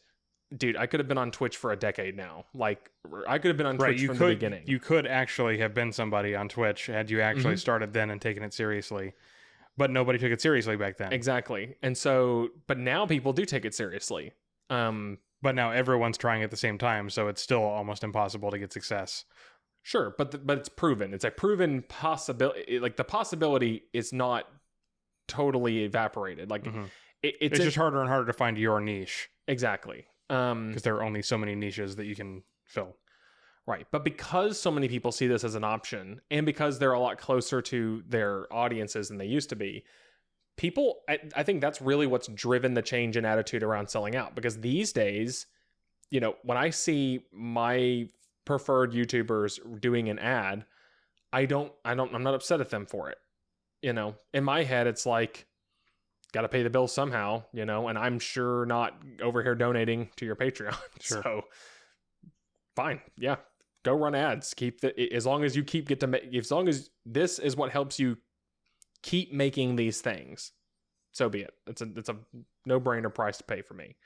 [0.57, 2.47] dude, I could have been on Twitch for a decade now.
[2.55, 2.91] Like
[3.27, 3.89] I could have been on Right.
[3.91, 4.31] Twitch You from could.
[4.31, 4.63] the beginning.
[4.67, 7.59] You could actually have been somebody on Twitch had you actually Mhm.
[7.61, 9.13] started then and taken it seriously.
[9.77, 11.13] But nobody took it seriously back then.
[11.13, 11.77] exactly.
[11.83, 14.33] And so, but now people do take it seriously.
[14.71, 18.59] Um, But now everyone's trying at the same time, so it's still almost impossible to
[18.59, 19.25] get success.
[19.85, 21.13] sure, but the, but it's proven.
[21.13, 22.79] It's a proven possibility.
[22.79, 24.47] Like the possibility is not
[25.29, 26.51] totally evaporated.
[26.51, 26.85] Like Mhm.
[27.23, 30.07] it, It's, it's, a- just harder and harder to find your niche exactly.
[30.33, 32.97] Um, because there are only so many niches that you can fill.
[33.67, 33.87] Right.
[33.93, 37.19] But because so many people see this as an option and because they're a lot
[37.19, 39.85] closer to their audiences than they used to be,
[40.57, 44.35] people, I, I think that's really what's driven the change in attitude around selling out.
[44.35, 45.47] Because these days,
[46.11, 48.09] you know, when I see my
[48.45, 50.65] preferred YouTubers doing an ad,
[51.33, 53.19] I don't, I don't, I'm not upset at them for it.
[53.83, 55.47] You know, in my head, it's like,
[56.33, 60.09] got to pay the bills somehow, you know, and I'm sure not over here donating
[60.17, 60.77] to your Patreon.
[61.01, 61.23] Sure.
[61.23, 61.43] So
[62.77, 63.01] fine.
[63.19, 63.37] Yeah.
[63.85, 64.55] Go run ads.
[64.55, 67.57] Keep the as long as you keep get to make as long as this is
[67.57, 68.17] what helps you
[69.03, 70.53] keep making these things.
[71.11, 71.53] So be it.
[71.67, 72.17] It's a it's a
[72.65, 73.97] no brainer price to pay for me,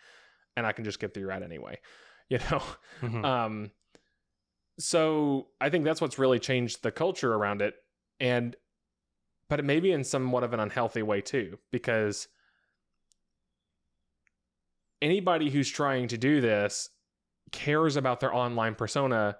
[0.56, 1.78] and I can just get through your ad anyway.
[2.28, 2.62] You know.
[3.02, 3.24] Mhm.
[3.24, 3.70] Um,
[4.78, 7.74] so I think that's what's really changed the culture around it,
[8.18, 8.56] and
[9.48, 12.28] but it may be in somewhat of an unhealthy way too, because
[15.00, 16.90] anybody who's trying to do this
[17.52, 19.36] cares about their online persona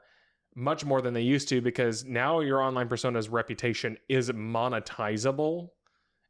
[0.55, 5.69] much more than they used to because now your online persona's reputation is monetizable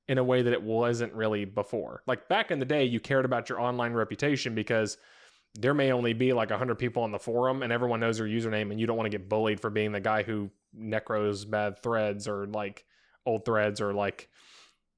[0.09, 2.03] in a way that it wasn't really before.
[2.07, 4.99] Like back in the day, you cared about your online reputation because
[5.55, 8.71] there may only be like 100 people on the forum and everyone knows your username
[8.71, 12.29] and you don't want to get bullied for being the guy who necros bad threads
[12.29, 12.85] or like
[13.27, 14.29] old threads or like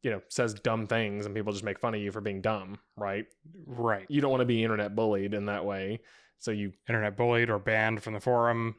[0.03, 2.77] you know says dumb things and people just make fun of you for being dumb
[2.97, 3.27] right
[3.67, 4.07] Right.
[4.09, 6.01] you don't want to be internet bullied in that way
[6.39, 8.77] so you Internet bullied or banned from the forum.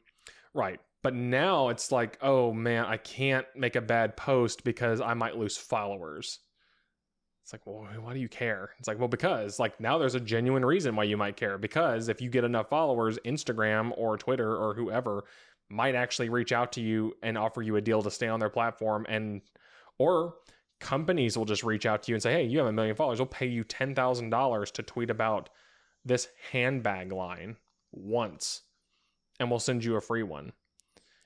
[0.54, 5.14] right but now it's like oh man i can't make a bad post because i
[5.14, 6.40] might lose followers
[7.44, 10.20] it's like well why do you care it's like well because like now there's a
[10.20, 14.56] genuine reason why you might care because if you get enough followers instagram or twitter
[14.56, 15.24] or whoever
[15.70, 18.50] might actually reach out to you and offer you a deal to stay on their
[18.50, 19.42] platform and
[19.98, 20.36] or
[20.80, 23.20] companies will just reach out to you and say hey you have a million followers.
[23.20, 25.50] We'll pay you $10000 to tweet about
[26.06, 27.58] this handbag line
[27.92, 28.62] once
[29.40, 30.54] and we'll send you a free one.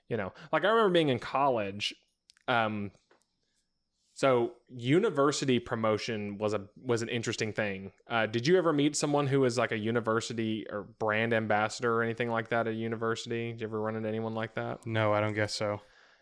[0.09, 1.93] You know like i remember being in college
[2.47, 2.91] um
[4.13, 9.27] so university promotion was a was an interesting thing uh, did you ever meet someone
[9.27, 13.51] who was like a university or brand ambassador or anything like that at a university
[13.51, 15.81] did you ever run into anyone like that No, I don't guess so.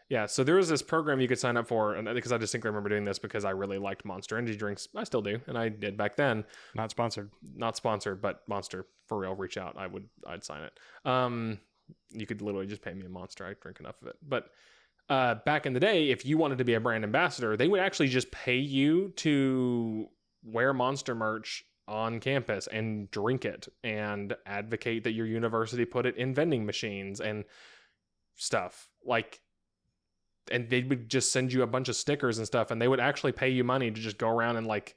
[0.09, 2.69] yeah, so there was this program you could sign up for, and because I distinctly
[2.69, 4.89] remember doing this because I really liked Monster Energy drinks.
[4.95, 6.43] I still do, and I did back then.
[6.75, 7.29] Not sponsored.
[7.55, 9.35] Not sponsored, but Monster for real.
[9.35, 10.73] Reach out, I would, I'd sign it.
[11.05, 11.59] Um,
[12.09, 13.45] you could literally just pay me a Monster.
[13.45, 14.15] I drink enough of it.
[14.27, 14.47] But
[15.09, 17.79] uh, back in the day, if you wanted to be a brand ambassador, they would
[17.79, 20.07] actually just pay you to
[20.43, 26.15] wear Monster merch on campus and drink it and advocate that your university put it
[26.15, 27.43] in vending machines and
[28.35, 29.41] stuff like
[30.51, 32.99] and they would just send you a bunch of stickers and stuff and they would
[32.99, 34.95] actually pay you money to just go around and like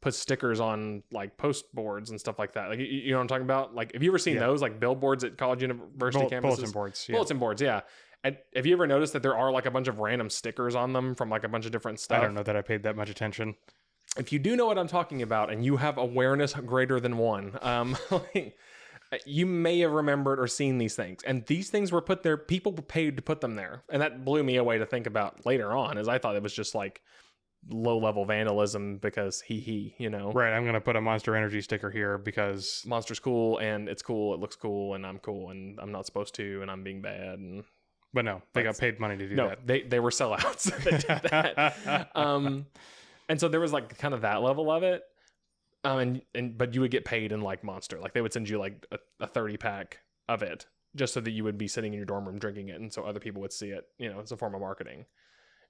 [0.00, 3.28] put stickers on like post boards and stuff like that like you, know what i'm
[3.28, 4.40] talking about like have you ever seen Yeah.
[4.40, 7.06] those like billboards at college university Bull- campuses bulletin boards.
[7.08, 7.14] Yeah.
[7.16, 7.80] bulletin boards yeah
[8.24, 10.92] and have you ever noticed that there are like a bunch of random stickers on
[10.92, 12.96] them from like a bunch of different stuff I don't know that I paid that
[12.96, 13.54] much attention.
[14.18, 17.56] if you do know what I'm talking about and you have awareness greater than one,
[17.62, 18.56] um, like,
[19.26, 21.22] you may have remembered or seen these things.
[21.24, 23.84] And these things were put there, people were paid to put them there.
[23.88, 26.54] And that blew me away to think about later on, as I thought it was
[26.54, 27.00] just like
[27.70, 30.52] low level vandalism because he, he, you know, Right.
[30.52, 34.40] I'm gonna put a Monster Energy sticker here because monster's cool and it's cool, it
[34.40, 37.38] looks cool, and I'm cool and I'm not supposed to, and I'm being bad.
[37.38, 37.64] And
[38.14, 39.66] But no, they got paid money to do no, that.
[39.66, 42.10] they, they were sellouts that did that.
[42.14, 42.66] um
[43.28, 45.02] and so there was like kind of that level of it
[45.82, 48.48] um and and but you would get paid in like monster like they would send
[48.48, 49.98] you like a, a 30 pack
[50.28, 52.80] of it just so that you would be sitting in your dorm room drinking it
[52.80, 55.04] and so other people would see it you know it's a form of marketing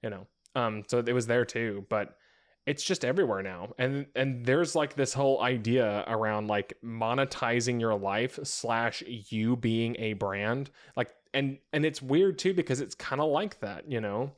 [0.02, 2.18] you know um so it was there too but
[2.66, 3.74] it's just everywhere now.
[3.78, 9.96] And and there's like this whole idea around like monetizing your life slash you being
[9.98, 10.70] a brand.
[10.96, 14.32] Like and and it's weird too because it's kind of like that you know?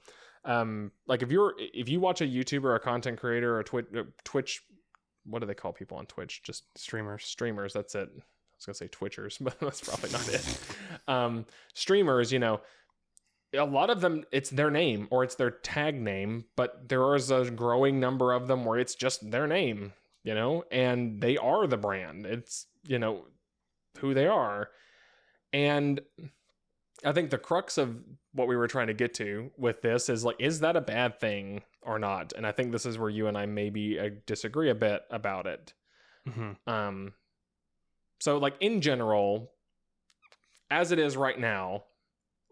[0.45, 3.87] Um like if you're if you watch a youtuber a content creator or twitch
[4.25, 4.63] twitch
[5.25, 6.43] what do they call people on twitch?
[6.43, 7.25] Just Streamers.
[7.25, 8.09] streamers that's it.
[8.13, 8.23] I
[8.59, 10.59] was gonna say twitchers but that's probably not it.
[11.07, 12.61] Um streamers you know
[13.55, 17.31] a lot of them it's their name or it's their tag name but there is
[17.31, 19.93] a growing number of them where it's just their name
[20.27, 22.27] you know and they are the brand.
[22.27, 23.25] It's you know
[23.99, 24.69] who they are.
[25.53, 26.01] And
[27.05, 27.97] i think the crux of
[28.33, 31.21] what we were trying to get to with this is like is that a bad
[31.21, 32.33] thing or not?
[32.37, 35.47] And i think this is where you and i maybe uh, disagree a bit about
[35.47, 35.73] it.
[36.29, 37.13] Hmm um
[38.19, 39.53] so like in general
[40.71, 41.85] as it is right now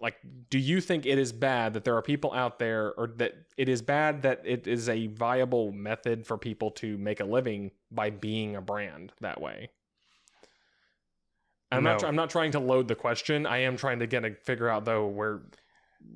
[0.05, 0.17] like
[0.51, 3.69] do you think it is bad that there are people out there or that it
[3.69, 8.11] is bad that it is a viable method for people to make a living by
[8.11, 9.71] being a brand that way
[11.75, 13.47] I'm not I'm not trying to load the question.
[13.47, 15.43] I am trying to get a figure out though where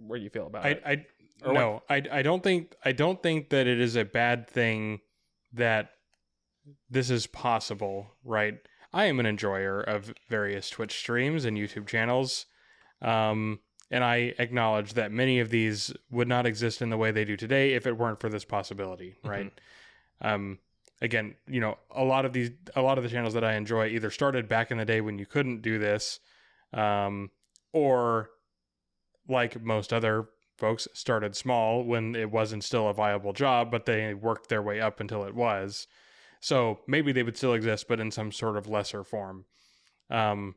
[0.06, 0.82] where you feel about I, it.
[0.84, 1.06] I
[1.44, 5.00] Or no, I, I don't think I don't think that it is a bad thing
[5.52, 5.90] that
[6.90, 8.58] this is possible, right?
[8.92, 12.46] I am an enjoyer of various Twitch streams and YouTube channels,
[13.02, 13.60] um,
[13.90, 17.36] and I acknowledge that many of these would not exist in the way they do
[17.36, 19.52] today if it weren't for this possibility, right?
[20.20, 20.58] Um,
[21.00, 23.88] again, you know, a lot of these, a lot of the channels that I enjoy
[23.88, 26.20] either started back in the day when you couldn't do this,
[26.72, 27.30] um,
[27.72, 28.30] or
[29.28, 34.12] like most other folks started small when it wasn't still a viable job, but they
[34.12, 35.86] worked their way up until it was.
[36.40, 39.44] So maybe they would still exist, but in some sort of lesser form.
[40.10, 40.56] Um,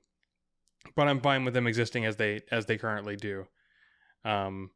[0.95, 3.45] but I'm fine with them existing as they as they currently do.
[4.23, 4.71] Um,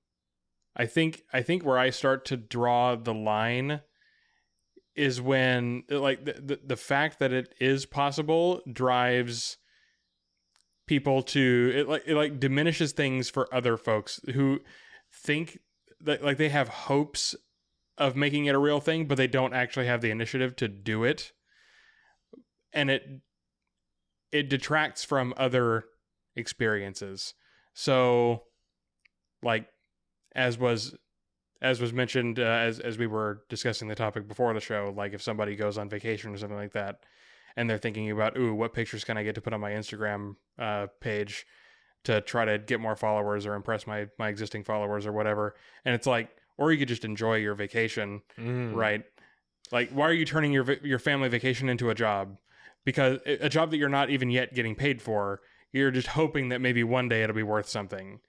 [0.75, 3.81] I think I think where I start to draw the line
[4.95, 9.57] is when like the, the, the fact that it is possible drives
[10.87, 14.59] people to it like it like diminishes things for other folks who
[15.11, 15.59] think
[15.99, 17.35] that like they have hopes
[17.97, 21.03] of making it a real thing but they don't actually have the initiative to do
[21.03, 21.31] it
[22.71, 23.03] and it
[24.31, 25.85] it detracts from other
[26.35, 27.33] experiences.
[27.73, 28.43] So
[29.43, 29.67] like
[30.35, 30.95] as was
[31.61, 35.13] as was mentioned uh, as as we were discussing the topic before the show like
[35.13, 36.99] if somebody goes on vacation or something like that
[37.55, 40.35] and they're thinking about ooh what pictures can i get to put on my instagram
[40.59, 41.45] uh, page
[42.03, 45.55] to try to get more followers or impress my my existing followers or whatever
[45.85, 48.75] and it's like or you could just enjoy your vacation Mm.
[48.75, 49.03] right?
[49.71, 52.37] Like why are you turning your your family vacation into a job?
[52.85, 55.41] Because a job that you're not even yet getting paid for
[55.75, 58.19] you're just hoping that maybe one day it'll be worth something.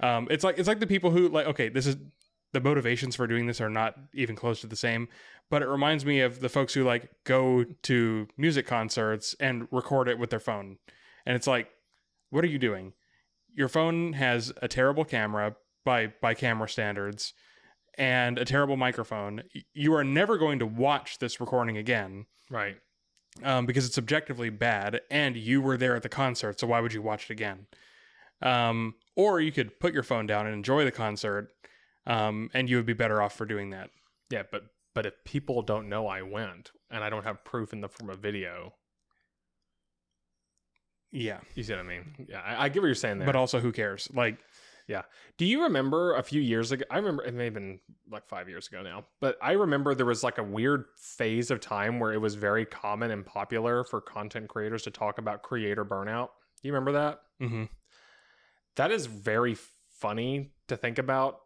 [0.00, 1.96] Um it's like it's like the people who like okay this is
[2.52, 5.08] the motivations for doing this are not even close to the same
[5.50, 10.08] but it reminds me of the folks who like go to music concerts and record
[10.08, 10.78] it with their phone.
[11.26, 11.68] And it's like
[12.30, 12.92] what are you doing?
[13.54, 15.54] Your phone has a terrible camera
[15.84, 17.34] by by camera standards
[17.96, 19.44] and a terrible microphone.
[19.72, 22.26] You are never going to watch this recording again.
[22.50, 22.76] Right.
[23.42, 26.92] Um, because it's objectively bad and you were there at the concert so why would
[26.92, 27.66] you watch it again?
[28.42, 31.48] Um, or you could put your phone down and enjoy the concert
[32.06, 33.90] um, and you would be better off for doing that.
[34.30, 34.64] Yeah, but
[34.94, 38.10] but if people don't know I went and I don't have proof in the form
[38.10, 38.74] of video,
[41.14, 41.38] yeah.
[41.54, 42.26] You see what I mean?
[42.28, 43.26] Yeah, I, I get what you're saying there.
[43.26, 44.08] but also who cares?
[44.12, 44.38] Like
[45.38, 46.84] Do you remember a few years ago?
[46.90, 47.80] I remember it may have been
[48.10, 49.06] like five years ago now.
[49.20, 52.66] But I remember there was like a weird phase of time where it was very
[52.66, 56.28] common and popular for content creators to talk about creator burnout.
[56.60, 57.20] Do you remember that?
[57.42, 57.64] Mm-hmm.
[58.76, 59.56] That is very
[59.90, 61.38] funny to think about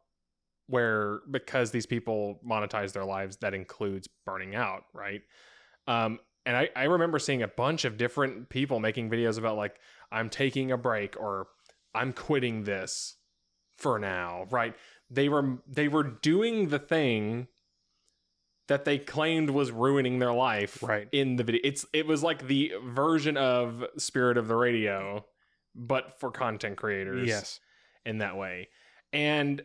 [0.68, 5.22] where because these people monetize their lives that includes burning out right
[5.86, 9.76] um and I, I remember seeing a bunch of different people making videos about like
[10.12, 11.48] i'm taking a break or
[11.94, 13.16] i'm quitting this
[13.78, 14.74] for now right
[15.10, 17.46] they were they were doing the thing
[18.68, 21.08] that they claimed was ruining their life Right.
[21.12, 25.24] in the video it's it was like the version of spirit of the radio
[25.74, 27.60] but for content creators Yes.
[28.04, 28.68] in that way.
[29.12, 29.62] And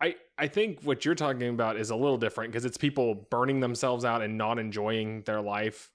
[0.00, 3.60] I I think what you're talking about is a little different because it's people burning
[3.60, 5.90] themselves out and not enjoying their life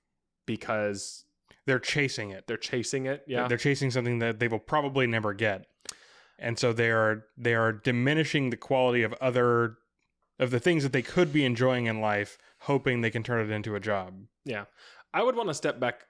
[0.45, 1.25] because
[1.65, 2.45] They're chasing it.
[2.47, 3.23] they're chasing it.
[3.27, 3.47] Yeah.
[3.47, 5.65] They're chasing something that they will probably never get.
[6.39, 9.77] And so they are they are diminishing the quality of other
[10.39, 13.53] of the things that they could be enjoying in life, hoping they can turn it
[13.53, 14.13] into a job.
[14.45, 14.65] Yeah,
[15.13, 16.05] I would want to step back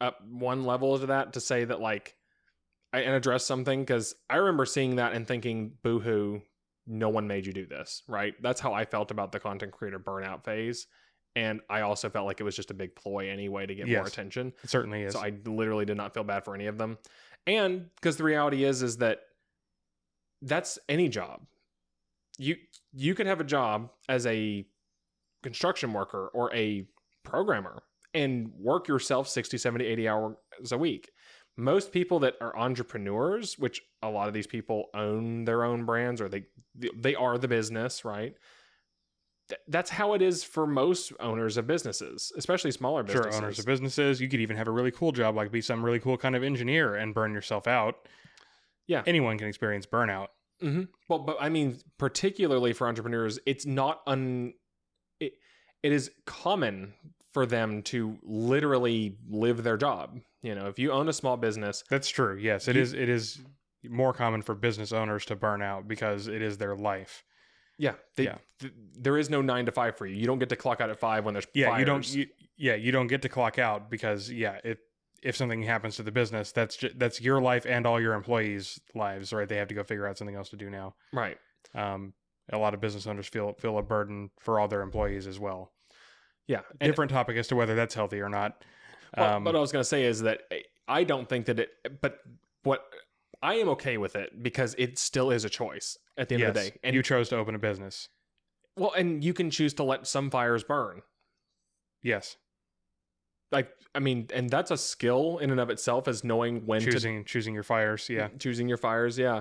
[0.00, 2.16] up one level to that to say that like
[2.92, 6.40] I, and address something because I remember seeing that and thinking, boohoo,
[6.86, 8.34] no one made you do this, right?
[8.42, 10.86] That's how I felt about the content creator burnout phase.
[11.34, 14.06] And I also felt like it was just a big ploy anyway to get more
[14.06, 14.52] attention.
[14.62, 15.14] It certainly is.
[15.14, 16.98] So I literally did not feel bad for any of them.
[17.46, 19.20] And because the reality is is that
[20.42, 21.40] that's any job.
[22.38, 22.56] You
[22.92, 24.66] you could have a job as a
[25.42, 26.86] construction worker or a
[27.24, 27.82] programmer
[28.14, 30.36] and work yourself 60, 70, 80 hours
[30.70, 31.10] a week.
[31.56, 36.20] Most people that are entrepreneurs, which a lot of these people own their own brands
[36.20, 36.44] or they
[36.96, 38.34] they are the business, right?
[39.68, 43.40] That's how it is for most owners of businesses, especially smaller sure, businesses.
[43.40, 45.98] owners of businesses, you could even have a really cool job, like be some really
[45.98, 48.08] cool kind of engineer and burn yourself out.
[48.86, 49.02] Yeah.
[49.06, 50.28] Anyone can experience burnout.
[50.60, 54.54] hmm Well, but I mean, particularly for entrepreneurs, it's not un.
[55.20, 55.32] It,
[55.82, 56.94] it is common
[57.32, 60.20] for them to literally live their job.
[60.42, 62.36] You know, if you own a small business, That's true.
[62.36, 62.92] Yes, it You- is.
[62.92, 63.40] It is
[63.88, 67.24] more common for business owners to burn out because it is their life.
[67.78, 68.38] yeah, they, Yeah.
[68.60, 70.14] th- there is no nine to five for you.
[70.14, 72.06] You don't get to clock out at five when there's Yeah, you don't.
[72.14, 72.26] You,
[72.56, 74.78] yeah, you don't get to clock out because yeah, if
[75.22, 78.80] if something happens to the business, that's ju- that's your life and all your employees'
[78.94, 79.48] lives, right?
[79.48, 80.94] They have to go figure out something else to do now.
[81.12, 81.38] right.
[81.74, 82.12] Um,
[82.52, 85.72] a lot of business owners feel feel a burden for all their employees as well.
[86.48, 88.64] Yeah, and, Different topic as to whether that's healthy or not.
[89.16, 90.42] well, Um, what I was going to say is that
[90.88, 91.70] I don't think that it.
[92.00, 92.18] But
[92.64, 92.84] what
[93.40, 96.54] I am okay with it because it still is a choice at the end of
[96.54, 98.08] the day, and you chose to open a business.
[98.76, 101.02] well, and you can choose to let some fires burn.
[102.02, 102.36] Yes,
[103.52, 107.24] like i mean and that's a skill in and of itself is knowing when choosing
[107.24, 108.08] choosing your fires.
[108.08, 109.40] Yeah, choosing your fires yeah.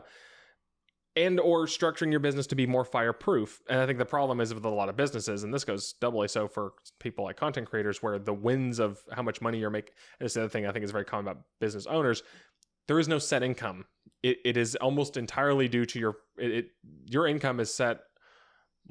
[1.18, 3.62] And or structuring your business to be more fireproof.
[3.70, 6.28] And i think the problem is with a lot of businesses and this goes doubly
[6.28, 9.94] so for people like content creators where the wins of how much money you're making
[10.20, 12.24] is the other thing i think is very common about business owners
[12.88, 13.86] there is no set income.
[14.24, 16.66] It, it is almost entirely due to your it, it
[17.06, 18.02] your income is set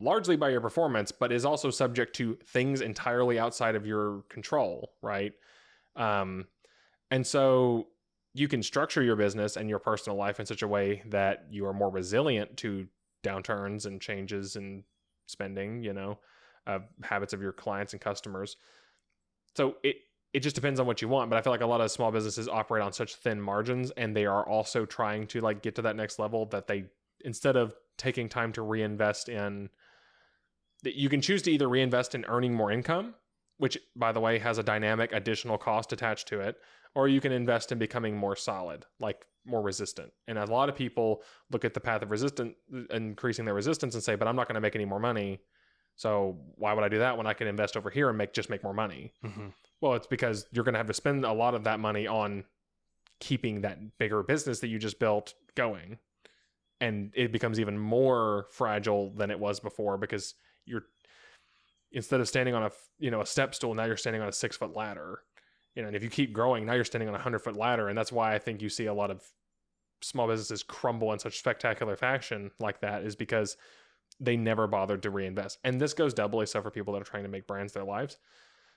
[0.00, 4.92] largely by your performance but is also subject to things entirely outside of your control
[5.02, 5.32] right?
[5.96, 6.46] Um
[7.10, 7.88] and so
[8.32, 11.66] you can structure your business and your personal life in such a way that you
[11.66, 12.86] are more resilient to
[13.24, 14.84] downturns and changes in
[15.26, 16.18] spending you know
[16.66, 18.56] uh, habits of your clients and customers.
[19.56, 19.96] So it
[20.32, 22.12] it just depends on what you want but i feel like a lot of small
[22.12, 25.82] businesses operate on such thin margins and they are also trying to like get to
[25.82, 26.84] that next level that they
[27.24, 29.68] instead of taking time to reinvest in
[30.82, 33.14] that you can choose to either reinvest in earning more income
[33.58, 36.56] which by the way has a dynamic additional cost attached to it
[36.94, 40.12] or you can invest in becoming more solid like more resistant.
[40.28, 42.54] And a lot of people look at the path of resistant
[42.90, 45.40] increasing their resistance and say but i'm not going to make any more money.
[45.96, 48.50] So why would i do that when i can invest over here and make just
[48.50, 49.12] make more money?
[49.22, 49.48] Hmm
[49.80, 52.44] well it's because you're going to have to spend a lot of that money on
[53.18, 55.98] keeping that bigger business that you just built going.
[56.80, 60.34] And it becomes even more fragile than it was before because
[60.70, 60.84] you're
[61.92, 64.32] instead of standing on a you know a step stool now you're standing on a
[64.32, 65.20] six foot ladder.
[65.74, 67.88] You know and if you keep growing now you're standing on a hundred foot ladder.
[67.88, 69.22] And that's why i think you see a lot of
[70.02, 73.56] small businesses crumble in such spectacular fashion like that is because
[74.18, 75.58] they never bothered to reinvest.
[75.64, 78.18] And this goes doubly so for people that are trying to make brands their lives.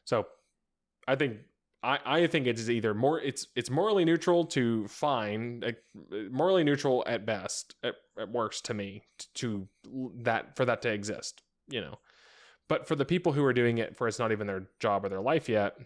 [0.05, 0.27] So
[1.07, 1.37] i think
[1.83, 5.83] I, I think it's either more it's it's morally neutral to fine like,
[6.31, 9.67] morally neutral at best at, at worst to me t- to
[10.21, 11.97] that for that to exist you know
[12.67, 15.09] but for the people who are doing it for it's not even their job or
[15.09, 15.77] their life yet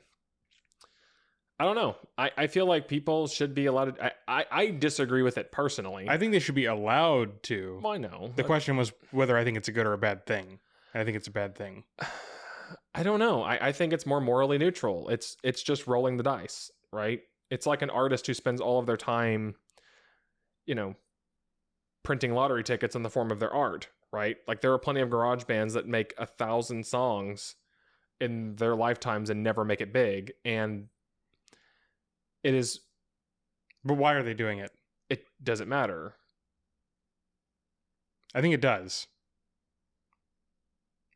[1.60, 1.96] I don't know.
[2.18, 4.06] I, I feel like people should be allowed to.
[4.06, 6.08] I, I, I disagree with it personally.
[6.08, 7.80] I think they should be allowed to.
[7.82, 8.32] well, I know.
[8.36, 10.60] The question was whether I think it's a good or a bad thing.
[10.94, 11.84] I think it's a bad thing.
[12.94, 13.44] I don't know.
[13.44, 15.10] I, I think it's more morally neutral.
[15.10, 17.22] It's it's just rolling the dice, right?
[17.50, 19.56] It's like an artist who spends all of their time,
[20.66, 20.96] you know,
[22.04, 24.38] printing lottery tickets in the form of their art, right?
[24.48, 27.56] Like there are plenty of garage bands that make a thousand songs
[28.20, 30.34] in their lifetimes and never make it big.
[30.44, 30.88] And
[32.44, 32.80] it is
[33.84, 34.72] But why are they doing it?
[35.10, 36.16] it doesn't matter.
[38.36, 39.08] I think it does.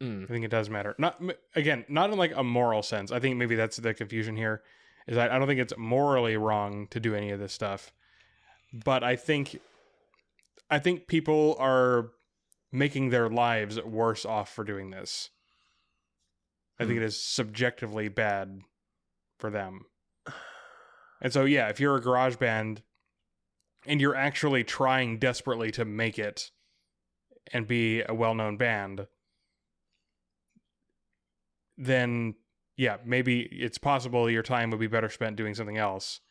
[0.01, 0.23] Mm.
[0.23, 0.95] I think it does matter.
[0.97, 1.21] Not
[1.55, 3.11] again, not in like a moral sense.
[3.11, 4.63] I think maybe that's the confusion here.
[5.07, 7.91] Is that I don't think it's morally wrong to do any of this stuff,
[8.71, 9.59] but I think,
[10.69, 12.11] I think people are
[12.71, 15.29] making their lives worse off for doing this.
[16.79, 17.03] I think Hmm.
[17.03, 18.61] it is subjectively bad
[19.37, 19.85] for them.
[21.23, 22.81] And so yeah, if you're a garage band
[23.85, 26.49] and you're actually trying desperately to make it
[27.53, 29.05] and be a well-known band,
[31.77, 32.33] then
[32.75, 36.21] yeah, maybe it's possible your time would be better spent doing something else.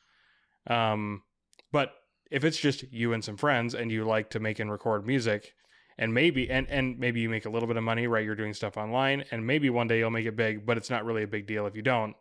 [0.66, 1.22] Um,
[1.70, 1.92] but
[2.30, 5.54] if it's just you and some friends and you like to make and record music,
[6.00, 8.24] and maybe and and maybe you make a little bit of money, right?
[8.24, 11.04] You're doing stuff online, and maybe one day you'll make it big, but it's not
[11.04, 12.16] really a big deal if you don't.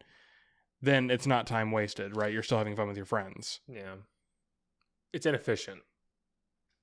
[0.81, 2.31] Then it's not time wasted, right?
[2.31, 3.61] You're still having fun with your friends.
[3.67, 3.95] Yeah.
[5.13, 5.79] It's inefficient.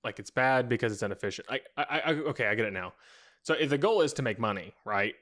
[0.03, 1.47] Like it's bad because it's inefficient.
[1.51, 2.95] I, I, I okay, I get it now.
[3.43, 5.15] So if the goal is to make money, right?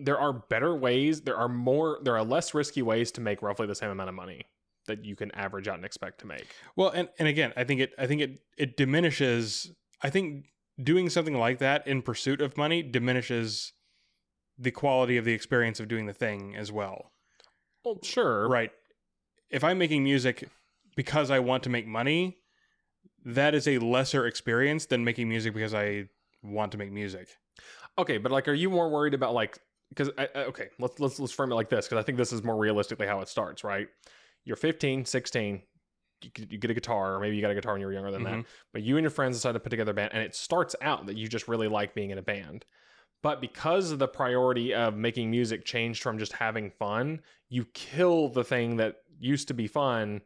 [0.00, 1.20] There are better ways.
[1.20, 2.00] There are more.
[2.02, 4.46] There are less risky ways to make roughly the same amount of money
[4.88, 6.48] that you can average out and expect to make.
[6.74, 9.70] Well, and and again, I think it I think it it diminishes.
[10.02, 10.46] I think
[10.80, 13.72] doing something like that in pursuit of money diminishes
[14.58, 17.12] the quality of the experience of doing the thing as well.
[17.84, 18.48] Well, sure.
[18.48, 18.70] Right.
[19.50, 20.48] If I'm making music
[20.96, 22.38] because I want to make money,
[23.24, 26.08] that is a lesser experience than making music because I
[26.42, 27.28] want to make music.
[27.98, 29.58] Okay, but like, are you more worried about like?
[29.90, 32.56] Because okay, let's let's let's frame it like this because I think this is more
[32.56, 33.62] realistically how it starts.
[33.62, 33.88] Right?
[34.44, 35.62] You're 15, 16.
[36.22, 38.22] You, get- a guitar, or maybe you got a guitar when you were younger than
[38.24, 38.34] that.
[38.34, 38.46] Mhm.
[38.72, 41.06] But you and your friends decide to put together a band, and it starts out
[41.06, 42.64] that you just really like being in a band.
[43.22, 48.28] But because of the priority of making music changed from just having fun, you kill
[48.28, 50.22] the thing that used to be fun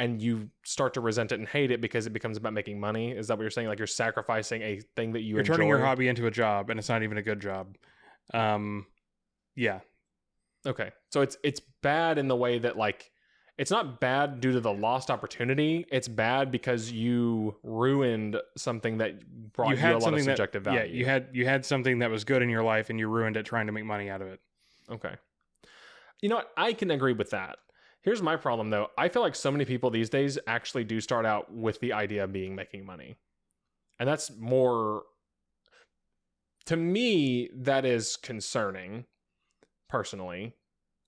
[0.00, 3.12] and you start to resent it and hate it because it becomes about making money.
[3.12, 3.68] Is that what you're saying?
[3.68, 6.78] Like you're sacrificing a thing that you You're turning your hobby into a job and
[6.78, 7.76] it's not even a good job.
[8.34, 8.86] Um
[9.54, 9.80] yeah.
[10.66, 10.90] Okay.
[11.12, 13.10] So it's it's bad in the way that like
[13.56, 15.86] it's not bad due to the lost opportunity.
[15.90, 20.24] It's bad because you ruined something that brought you, you had a lot of something
[20.24, 20.94] that subjective yeah, value.
[20.94, 23.46] you had you had something that was good in your life and you ruined it
[23.46, 24.40] trying to make money out of it.
[24.90, 25.14] Okay.
[26.20, 26.50] You know what?
[26.56, 27.58] I can agree with that.
[28.02, 28.88] Here's my problem though.
[28.98, 32.24] I feel like so many people these days actually do start out with the idea
[32.24, 33.16] of being making money.
[34.00, 35.04] And that's more
[36.66, 39.04] to me, that is concerning
[39.88, 40.54] personally.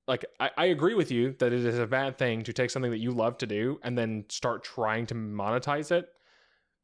[0.08, 2.90] Like I, I agree with you that it is a bad thing to take something
[2.92, 6.08] that you love to do and then start trying to monetize it.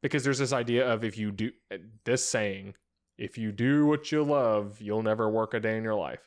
[0.01, 2.75] Because there's this idea of if you do uh, this saying,
[3.17, 6.19] if you do what you love, you'll never work a day in your life.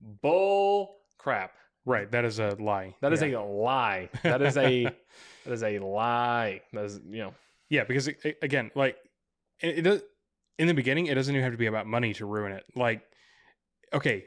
[0.00, 1.52] Bull crap.
[1.84, 2.94] Right, that is a lie.
[3.00, 3.38] That is Yeah.
[3.38, 4.08] a lie.
[4.22, 4.84] That is a
[5.44, 6.62] that is a lie.
[6.72, 7.34] That is you know
[7.68, 8.96] Yeah, because it, it- again, like
[9.60, 10.02] it, it does
[10.58, 12.64] in the beginning, it doesn't even have to be about money to ruin it.
[12.76, 13.02] Like,
[13.92, 14.26] okay,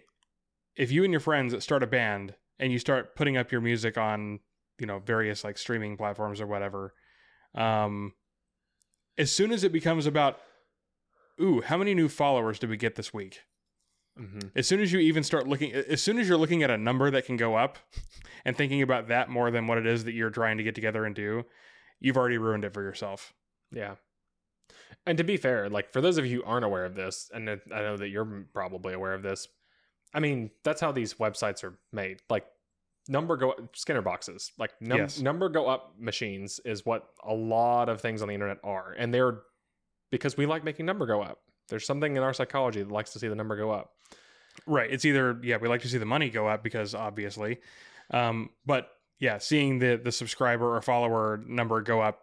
[0.75, 3.97] if you and your friends start a band and you start putting up your music
[3.97, 4.39] on,
[4.79, 6.93] you know, various like streaming platforms or whatever,
[7.55, 8.13] um,
[9.17, 10.39] as soon as it becomes about,
[11.41, 13.41] ooh, how many new followers did we get this week?
[14.19, 14.51] mhm.
[14.55, 17.11] As soon as you even start looking, as soon as you're looking at a number
[17.11, 17.77] that can go up
[18.45, 21.05] and thinking about that more than what it is that you're trying to get together
[21.05, 21.45] and do,
[21.99, 23.33] you've already ruined it for yourself.
[23.71, 23.95] yeah.
[25.05, 27.49] And to be fair, like for those of you who aren't aware of this, and
[27.49, 29.47] I know that you're probably aware of this,
[30.15, 32.21] I mean that's how these websites are made.
[32.29, 32.45] Like
[33.07, 35.19] number go Skinner boxes, like num- Yes.
[35.19, 39.13] number go up machines is what a lot of things on the internet are, and
[39.13, 39.41] they're
[40.11, 41.39] because we like making number go up.
[41.67, 43.91] There's something in our psychology that likes to see the number go up.
[44.65, 44.89] Right.
[44.91, 47.59] It's either yeah, we like to see the money go up because obviously,
[48.11, 48.89] um, but
[49.19, 52.21] yeah, seeing the the subscriber or follower number go up.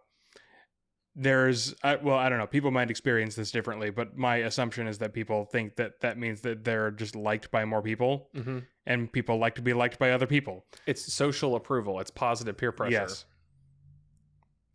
[1.14, 2.46] There's I, well, I don't know.
[2.46, 6.40] People might experience this differently, but my assumption is that people think that that means
[6.40, 8.60] that they're just liked by more people, Mm-hmm.
[8.86, 10.64] and people like to be liked by other people.
[10.86, 12.00] It's social approval.
[12.00, 12.92] It's positive peer pressure.
[12.92, 13.26] Yes.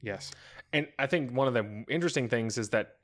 [0.01, 0.31] Yes.
[0.73, 2.95] And I think one of the interesting things is that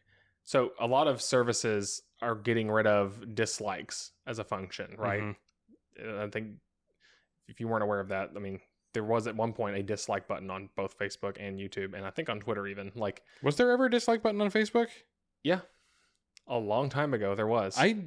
[0.43, 5.21] so a lot of services are getting rid of dislikes as a function, right?
[5.21, 5.35] Mhm.
[6.05, 6.57] Uh, I think
[7.47, 8.59] if you weren't aware of that, I mean,
[8.93, 12.09] there was at one point a dislike button on both Facebook and YouTube, and I
[12.09, 12.91] think on Twitter even.
[12.95, 14.87] Like Was there ever a dislike button on Facebook?
[15.43, 15.59] Yeah,
[16.47, 17.75] a long time ago, there was.
[17.77, 18.05] I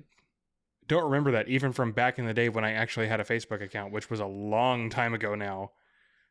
[0.88, 3.62] don't remember that even from back in the day when I actually had a Facebook
[3.62, 5.72] account, which was a long time ago now.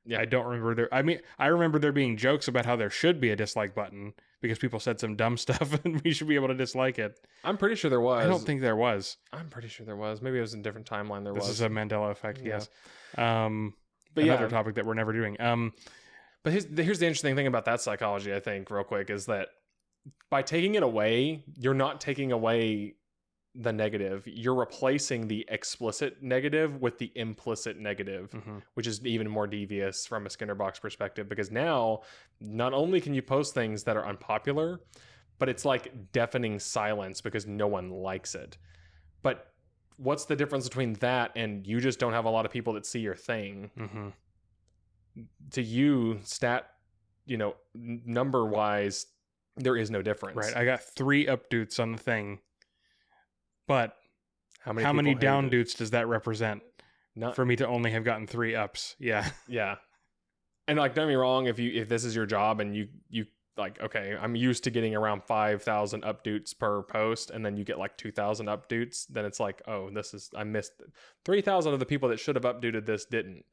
[0.07, 0.19] Yeah.
[0.19, 0.93] I don't remember there.
[0.93, 4.13] I mean, I remember there being jokes about how there should be a dislike button
[4.39, 7.19] because people said some dumb stuff and we should be able to dislike it.
[7.43, 8.23] I'm pretty sure there was.
[8.23, 9.17] I don't think there was.
[9.33, 10.21] I'm pretty sure there was.
[10.21, 11.23] Maybe it was in a different timeline.
[11.23, 11.49] There This was.
[11.49, 12.39] is a Mandela effect.
[12.43, 12.59] Yeah.
[12.59, 12.69] Yes.
[13.17, 13.73] Um,
[14.15, 15.39] but another yeah, topic that we're never doing.
[15.39, 15.73] Um,
[16.43, 19.25] But here's the, here's the interesting thing about that psychology, I think, real quick, is
[19.25, 19.49] that
[20.29, 22.95] by taking it away, you're not taking away
[23.55, 24.23] the negative.
[24.27, 28.61] You're replacing the explicit negative with the implicit negative, mhm.
[28.75, 31.27] which is even more devious from a Skinner box perspective.
[31.27, 32.01] Because now,
[32.39, 34.81] not only can you post things that are unpopular,
[35.39, 38.57] but it's like deafening silence because no one likes it.
[39.23, 39.51] But
[39.97, 42.85] what's the difference between that and you just don't have a lot of people that
[42.85, 43.71] see your thing?
[43.77, 44.13] Mhm.
[45.51, 46.69] to you stat
[47.25, 49.05] you know number wise
[49.55, 50.57] there is no difference Right.
[50.57, 52.39] I got three up dudes on the thing,
[53.67, 53.95] but
[54.59, 56.61] how how many down dudes does that represent
[57.15, 58.95] Not, for me to only have gotten three ups?
[58.99, 59.29] Yeah.
[59.47, 59.75] yeah
[60.67, 62.89] and like don't get me wrong if you if this is your job and you
[63.09, 63.25] you
[63.57, 67.79] like okay i'm used to getting around 5000 updates per post and then you get
[67.79, 70.73] like 2000 updates then it's like oh this is i missed
[71.23, 73.45] 3000 of the people that should have updated this didn't.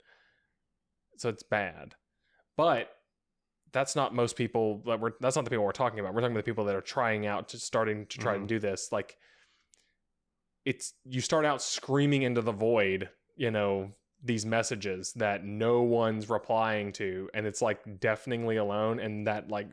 [1.18, 1.94] So it's bad.
[2.56, 2.90] But
[3.72, 6.14] that's not most people that we're that's not the people we're talking about.
[6.14, 8.36] We're talking about the people that are trying out to starting to try Mhm.
[8.38, 8.90] and do this.
[8.90, 9.16] Like
[10.64, 13.90] it's you start out screaming into the void you know
[14.22, 19.68] these messages that no one's replying to and it's like deafeningly alone and that like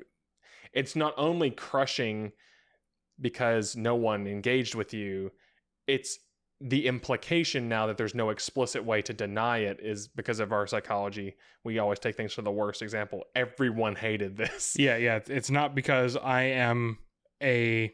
[0.74, 2.32] it's not only crushing
[3.20, 5.32] because no one engaged with you
[5.88, 6.20] it's
[6.61, 10.67] the implication now that there's no explicit way to deny it is because of our
[10.67, 15.15] psychology we always take things to the worst example everyone hated this Yeah, yeah.
[15.17, 16.97] it's- not because I am
[17.41, 17.93] a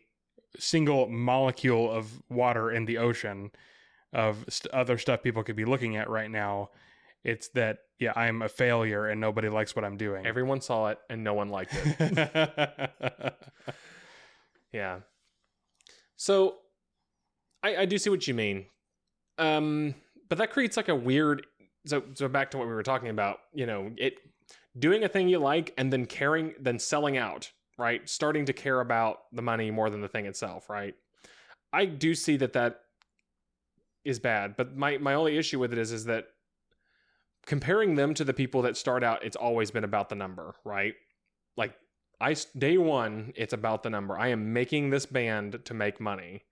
[0.58, 3.52] single molecule of water in the ocean
[4.14, 6.70] of st- other stuff people could be looking at right now.
[7.24, 10.26] It's that yeah, I'm a failure and nobody likes what I'm doing.
[10.26, 13.34] everyone saw it and no one liked it
[14.76, 15.00] Yeah.
[16.18, 16.58] So
[17.64, 18.66] I, I do see what you mean.
[19.38, 19.96] Um,
[20.28, 21.46] but that creates like a weird
[21.86, 24.16] so so back to what we were talking about, you know, it
[24.78, 28.08] doing a thing you like and then caring then selling out, right?
[28.10, 30.96] Starting to care about the money more than the thing itself, right?
[31.72, 32.82] I do see that that
[34.04, 36.26] is bad, but my my only issue with it is is that
[37.46, 40.94] comparing them to the people that start out it's always been about the number, right?
[41.58, 41.76] Like
[42.20, 44.18] I day one, it's about the number.
[44.18, 46.44] I am making this band to make money.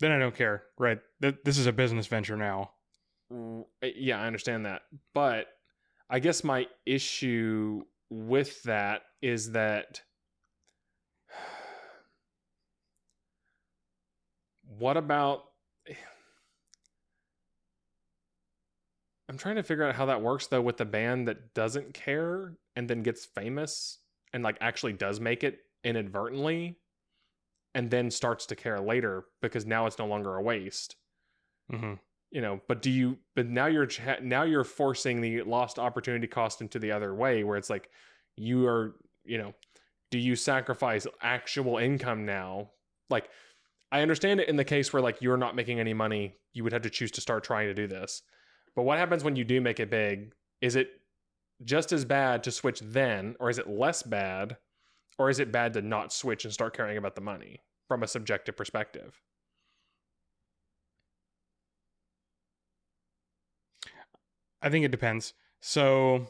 [0.00, 0.64] then I don't care.
[0.78, 1.00] Right.
[1.22, 2.70] Th- this is a business venture now.
[3.32, 4.82] Mm, Yeah, I understand that,
[5.14, 5.46] but
[6.10, 10.02] I guess my issue with that is that
[14.78, 15.44] what about
[19.28, 22.54] I'm trying to figure out how that works though with the band that doesn't care
[22.76, 23.98] and then gets famous
[24.32, 26.78] and like actually does make it inadvertently
[27.74, 30.96] and then starts to care later because now it's no longer a waste.
[31.70, 31.94] Hmm
[32.34, 33.88] you know but do you but now you're
[34.20, 37.88] now you're forcing the lost opportunity cost into the other way where it's like
[38.36, 39.54] you are you know
[40.10, 42.70] do you sacrifice actual income now?
[43.08, 43.30] Like
[43.90, 46.72] i understand it in the case where like you're not making any money you would
[46.72, 48.22] have to choose to start trying to do this
[48.76, 50.88] but what happens when you do make it big is it
[51.64, 54.56] just as bad to switch then or is it less bad
[55.18, 58.08] or is it bad to not switch and start caring about the money from a
[58.08, 59.20] subjective perspective
[64.64, 65.34] I think it depends.
[65.60, 66.26] So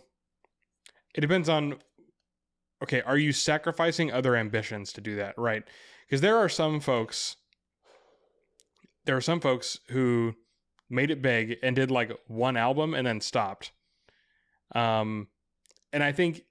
[1.14, 1.76] it depends on
[2.82, 5.62] okay, are you sacrificing other ambitions to do that, right?
[6.06, 7.36] Because there are some folks
[9.04, 10.34] there are some folks who
[10.90, 13.72] made it big and did like one album and then stopped.
[14.74, 15.28] Um
[15.94, 16.42] and I think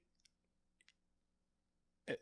[2.08, 2.16] eh,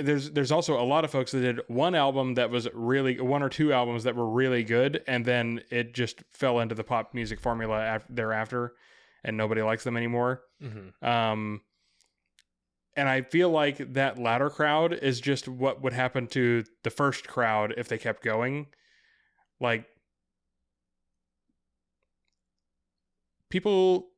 [0.00, 3.42] there's there's also a lot of folks that did one album that was really one
[3.42, 7.14] or two albums that were really good and then it just fell into the pop
[7.14, 8.74] music formula af- thereafter
[9.24, 11.06] and nobody likes them anymore mm-hmm.
[11.06, 11.60] um
[12.96, 17.26] and i feel like that latter crowd is just what would happen to the first
[17.26, 18.66] crowd if they kept going
[19.60, 19.84] like
[23.50, 24.08] people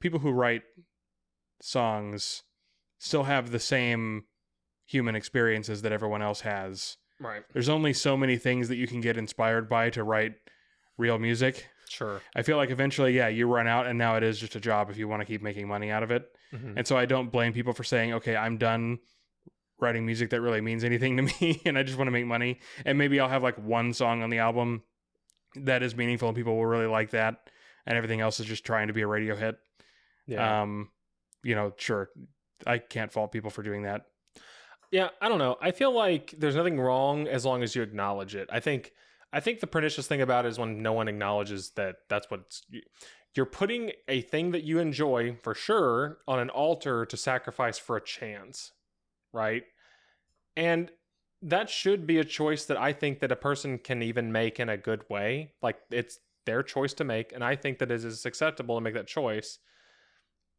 [0.00, 0.62] people who write
[1.60, 2.42] songs
[2.98, 4.24] still have the same
[4.86, 9.00] human experiences that everyone else has right there's only so many things that you can
[9.00, 10.34] get inspired by to write
[10.98, 12.20] real music Sure.
[12.34, 14.90] I feel like eventually, yeah, you run out, and now it is just a job
[14.90, 16.24] if you want to keep making money out of it.
[16.52, 16.78] Mhm.
[16.78, 18.98] And so I don't blame people for saying, okay, I'm done
[19.78, 22.58] writing music that really means anything to me, and I just want to make money.
[22.84, 24.82] And maybe I'll have like one song on the album
[25.54, 27.48] that is meaningful, and people will really like that,
[27.86, 29.56] and everything else is just trying to be a radio hit.
[30.26, 30.62] Yeah.
[30.62, 30.90] Um,
[31.42, 32.10] you know, sure,
[32.66, 34.06] I can't fault people for doing that.
[34.90, 35.56] Yeah, I don't know.
[35.60, 38.48] I feel like there's nothing wrong as long as you acknowledge it.
[38.52, 38.92] I think
[39.32, 42.40] I think the pernicious thing about it is when no one acknowledges that that's what
[43.34, 47.96] you're putting a thing that you enjoy for sure on an altar to sacrifice for
[47.96, 48.72] a chance,
[49.32, 49.64] right?
[50.56, 50.90] And
[51.42, 54.68] that should be a choice that I think that a person can even make in
[54.68, 55.52] a good way.
[55.60, 58.94] Like it's their choice to make, and I think that it is acceptable to make
[58.94, 59.58] that choice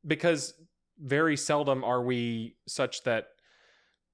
[0.06, 0.54] because
[1.00, 3.30] very seldom are we such that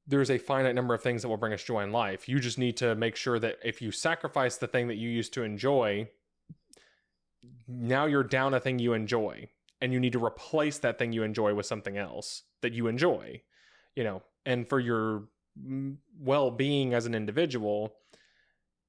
[0.05, 2.27] there's a finite number of things that will bring us joy in life.
[2.27, 5.33] You just need to make sure that if you sacrifice the thing that you used
[5.33, 6.09] to enjoy,
[7.67, 9.47] now you're down a thing you enjoy
[9.79, 13.41] and you need to replace that thing you enjoy with something else that you enjoy.
[13.95, 15.29] You know, and for your
[16.19, 17.93] well-being as an individual,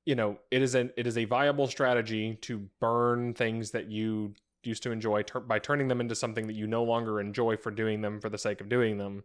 [0.04, 4.34] you know, it is a it is a viable strategy to burn things that you
[4.62, 7.70] used to enjoy tur- by turning them into something that you no longer enjoy for
[7.70, 9.24] doing them for the sake of doing them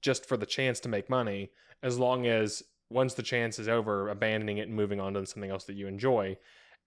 [0.00, 1.50] just for the chance to make money
[1.82, 5.50] as long as once the chance is over abandoning it and moving on to something
[5.50, 6.36] else that you enjoy.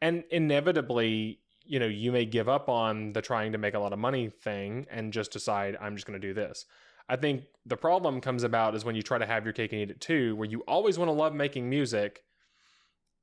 [0.02, 3.94] And inevitably you know you may give up on the trying to make a lot
[3.94, 6.66] of money thing and just decide i'm just going to do this.
[7.10, 9.82] I think the problem comes about is when you try to have your cake and
[9.82, 12.24] eat it too where you always want to love making music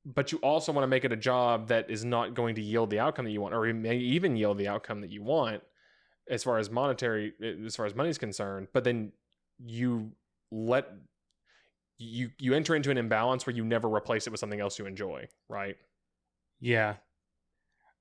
[0.05, 2.89] but you also want to make it a job that is not going to yield
[2.89, 5.61] the outcome that you want or may even yield the outcome that you want
[6.29, 7.33] as far as monetary
[7.65, 9.11] as far as money is concerned but then
[9.63, 10.11] you
[10.51, 10.87] let
[11.97, 14.85] you you enter into an imbalance where you never replace it with something else you
[14.85, 15.77] enjoy right
[16.59, 16.95] Yeah.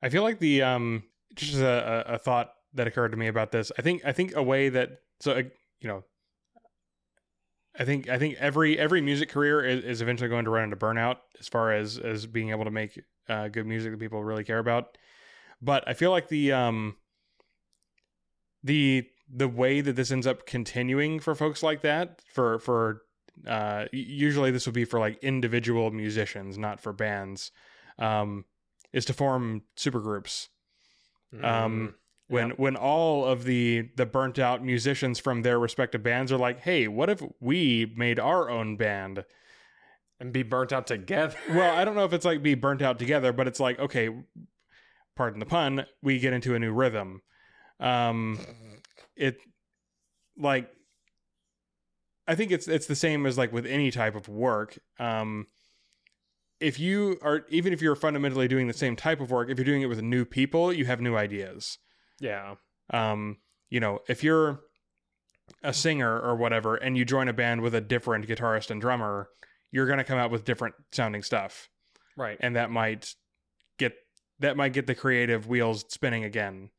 [0.03, 3.53] I feel like the um just a, a a thought that occurred to me about
[3.53, 3.71] this.
[3.79, 5.43] I think I think a way that so uh,
[5.81, 6.05] you know
[7.79, 10.77] I think I think every every music career is, is eventually going to run into
[10.77, 14.45] burnout as far as as being able to make uh, good music that people really
[14.45, 14.99] care about.
[15.61, 16.97] But I feel like the um
[18.63, 23.03] the the way that this ends up continuing for folks like that for for
[23.47, 27.51] uh usually this would be for like individual musicians not for bands
[27.99, 28.45] um
[28.93, 30.49] is to form supergroups
[31.43, 31.95] Um,
[32.33, 32.55] when Yeah.
[32.57, 36.89] when all of the the burnt out musicians from their respective bands are like hey
[36.89, 39.25] what if we made our own band?
[40.21, 41.37] And be burnt out together.
[41.51, 44.09] Well i don't know if it's like be burnt out together but it's like okay
[45.17, 47.23] pardon the pun we get into a new rhythm.
[47.81, 48.39] Um
[49.17, 49.37] it
[50.39, 50.71] like
[52.29, 54.79] i think it's it's the same as like with any type of work.
[54.99, 55.47] Um
[56.61, 59.65] if you are even if you're fundamentally doing the same type of work if you're
[59.65, 61.79] doing it with new people you have new ideas
[62.21, 62.55] yeah.
[62.91, 63.39] Um
[63.71, 64.61] you know if you're
[65.63, 69.29] a singer or whatever and you join a band with a different guitarist and drummer
[69.73, 71.69] you're going to come out with different sounding stuff.
[72.17, 72.37] Right.
[72.41, 73.15] And that might
[73.79, 73.95] get
[74.39, 76.71] that might get the creative wheels spinning again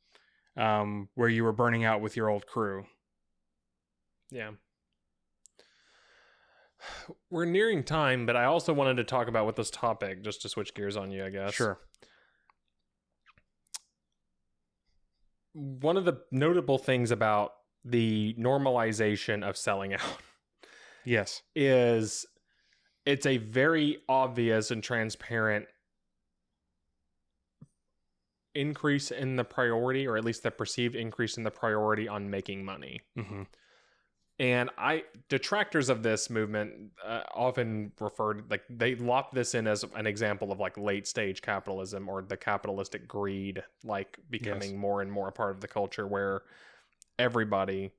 [0.56, 2.86] um where you were burning out with your old crew.
[4.32, 4.52] Yeah.
[7.32, 10.50] We're nearing time but i also wanted to talk about with this topic just to
[10.50, 11.54] switch gears on you i guess.
[11.54, 11.80] Sure
[15.54, 17.54] one of the notable things about
[17.86, 20.22] the normalization of selling out
[21.06, 21.42] yes.
[21.56, 22.26] is
[23.06, 25.66] it's a very obvious and transparent
[28.56, 32.64] increase in the priority or at least the perceived increase in the priority on making
[32.64, 33.02] money.
[33.18, 33.44] Hmm
[34.40, 39.86] and i detractors of this movement uh, often referred like they lop this in as
[39.96, 44.80] an example of like late stage capitalism or the capitalistic greed like becoming Yes.
[44.80, 46.42] more and more a part of the culture where
[47.20, 47.92] everybody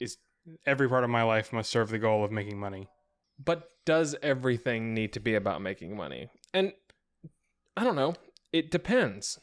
[0.00, 0.16] is
[0.64, 2.88] every part of my life must serve the goal of making money.
[3.42, 6.28] But does everything need to be about making money?
[6.54, 6.72] And
[7.76, 8.14] i don't know
[8.52, 9.38] it depends.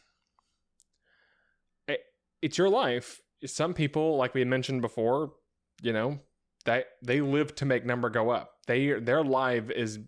[1.87, 2.05] It-
[2.41, 3.21] it's your life.
[3.45, 5.33] Some people like we had mentioned before
[5.81, 6.19] you know
[6.65, 8.53] that they live to make number go up.
[8.67, 9.99] They their life is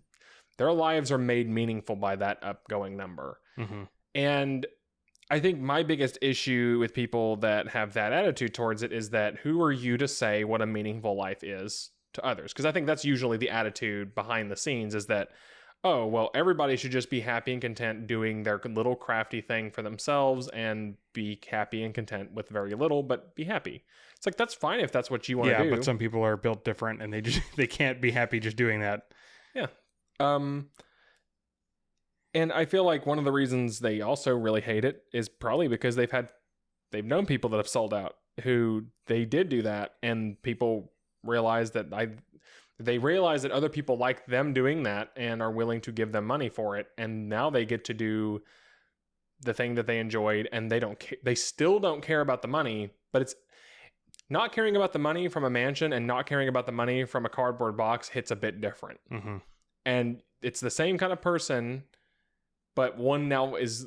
[0.56, 3.38] their lives are made meaningful by that upgoing number.
[3.56, 4.66] Hmm and
[5.30, 9.36] I think my biggest issue with people that have that attitude towards it is that
[9.38, 12.52] who are you to say what a meaningful life is to others?
[12.52, 15.30] Because I think that's usually the attitude behind the scenes is that,
[15.84, 19.82] oh, well, everybody should just be happy and content doing their little crafty thing for
[19.82, 23.84] themselves and be happy and content with very little, but be happy.
[24.16, 25.70] It's like, that's fine if that's what you want to yeah do.
[25.70, 28.80] but some people are built different and they just they can't be happy just doing
[28.80, 29.12] that
[29.54, 29.66] Yeah.
[30.18, 30.70] Um,
[32.32, 35.68] And I feel like one of the reasons they also really hate it is probably
[35.68, 36.30] because they've had
[36.92, 41.72] they've known people that have sold out who they did do that and people realize
[41.72, 42.08] that I
[42.78, 46.26] they realize that other people like them doing that and are willing to give them
[46.26, 48.42] money for it and now they get to do
[49.42, 52.48] the thing that they enjoyed and they don't ca- they still don't care about the
[52.48, 53.34] money but it's
[54.30, 57.26] not caring about the money from a mansion and not caring about the money from
[57.26, 58.98] a cardboard box hits a bit different.
[59.10, 59.36] Hmm
[59.86, 61.84] and it's the same kind of person
[62.74, 63.86] but one now is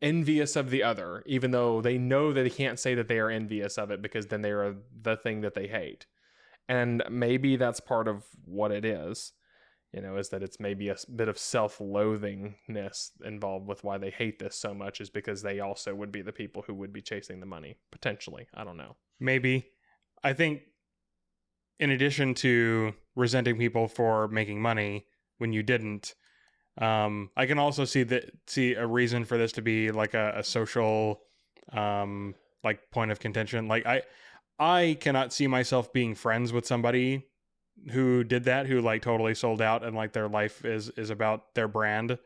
[0.00, 3.30] envious of the other even though they know that they can't say that they are
[3.30, 6.06] envious of it because then they are the thing that they hate
[6.68, 9.32] and maybe that's part of what it is
[9.92, 14.38] you know is that it's maybe a bit of self-loathingness involved with why they hate
[14.38, 17.40] this so much is because they also would be the people who would be chasing
[17.40, 19.70] the money potentially i don't know Maybe.
[20.22, 20.62] I think,
[21.78, 25.06] in addition to resenting people for making money
[25.38, 26.14] when you didn't,
[26.80, 30.34] um, I can also see that see a reason for this to be like a,
[30.36, 31.20] a social,
[31.72, 33.68] um, like point of contention.
[33.68, 34.02] Like I,
[34.58, 37.26] I cannot see myself being friends with somebody
[37.90, 41.54] who did that, who like totally sold out and like their life is is about
[41.54, 42.18] their brand,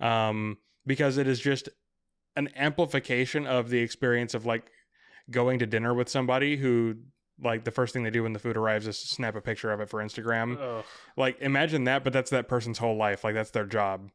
[0.00, 1.68] um, because it is just
[2.36, 4.70] an amplification of the experience of like
[5.30, 6.96] going to dinner with somebody who
[7.42, 9.80] like the first thing they do when the food arrives is snap a picture of
[9.80, 10.58] it for Instagram.
[10.60, 10.84] Ugh.
[11.16, 13.24] Like imagine that, but that's that person's whole life.
[13.24, 14.10] Like that's their job.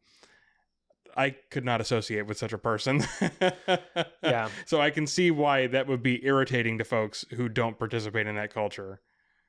[1.20, 3.04] I could not associate with such a person.
[4.24, 8.26] yeah So I can see why that would be irritating to folks who don't participate
[8.28, 9.02] in that culture.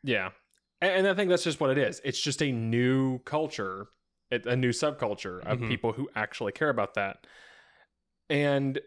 [0.03, 0.31] Yeah.
[0.83, 2.01] And, I think that's just what it is.
[2.05, 3.87] It's just a new culture,
[4.31, 5.69] it- a new subculture of Mhm.
[5.69, 7.27] people who actually care about that.
[8.29, 8.81] And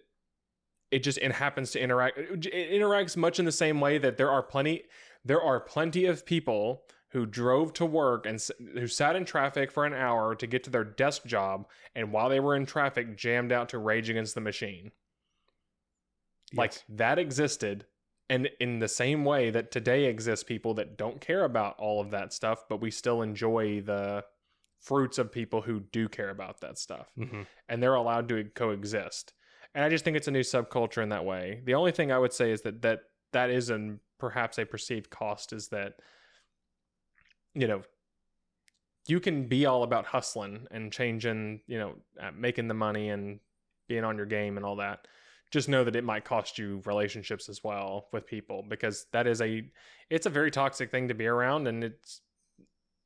[0.92, 4.30] it just it happens to interact it interacts much in the same way that there
[4.30, 4.84] are plenty
[5.26, 6.84] there are plenty of people
[7.14, 8.44] who drove to work and
[8.74, 12.28] who sat in traffic for an hour to get to their desk job and while
[12.28, 14.92] they were in traffic jammed out to rage against the machine.
[16.56, 17.86] Like that existed
[18.30, 22.12] and in the same way that today exists people that don't care about all of
[22.12, 24.24] that stuff but we still enjoy the
[24.80, 27.12] fruits of people who do care about that stuff.
[27.18, 27.46] Mhm.
[27.70, 29.34] and they're allowed to coexist.
[29.76, 31.62] And i just think it's a new subculture in that way.
[31.64, 33.02] The only thing i would say is that that
[33.34, 35.94] that is an perhaps a perceived cost is that
[37.54, 37.82] you know
[39.08, 43.40] you can be all about hustling and changing you know uh, making the money and
[43.88, 45.08] being on your game and all that.
[45.52, 49.42] Just know that it might cost you relationships as well with people because that is
[49.42, 49.64] a
[50.10, 52.22] it's a very toxic thing to be around and it's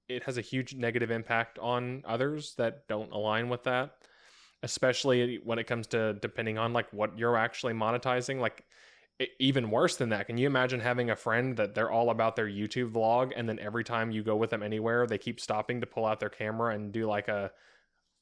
[0.07, 3.95] it has a huge negative impact on others that don't align with that
[4.63, 8.39] especially when it comes to depending on like what you're actually monetizing.
[8.39, 8.65] Like
[9.39, 12.45] even worse than that can you imagine having a friend that they're all about their
[12.47, 15.87] youtube vlog and then every time you go with them anywhere they keep stopping to
[15.87, 17.51] pull out their camera and do like a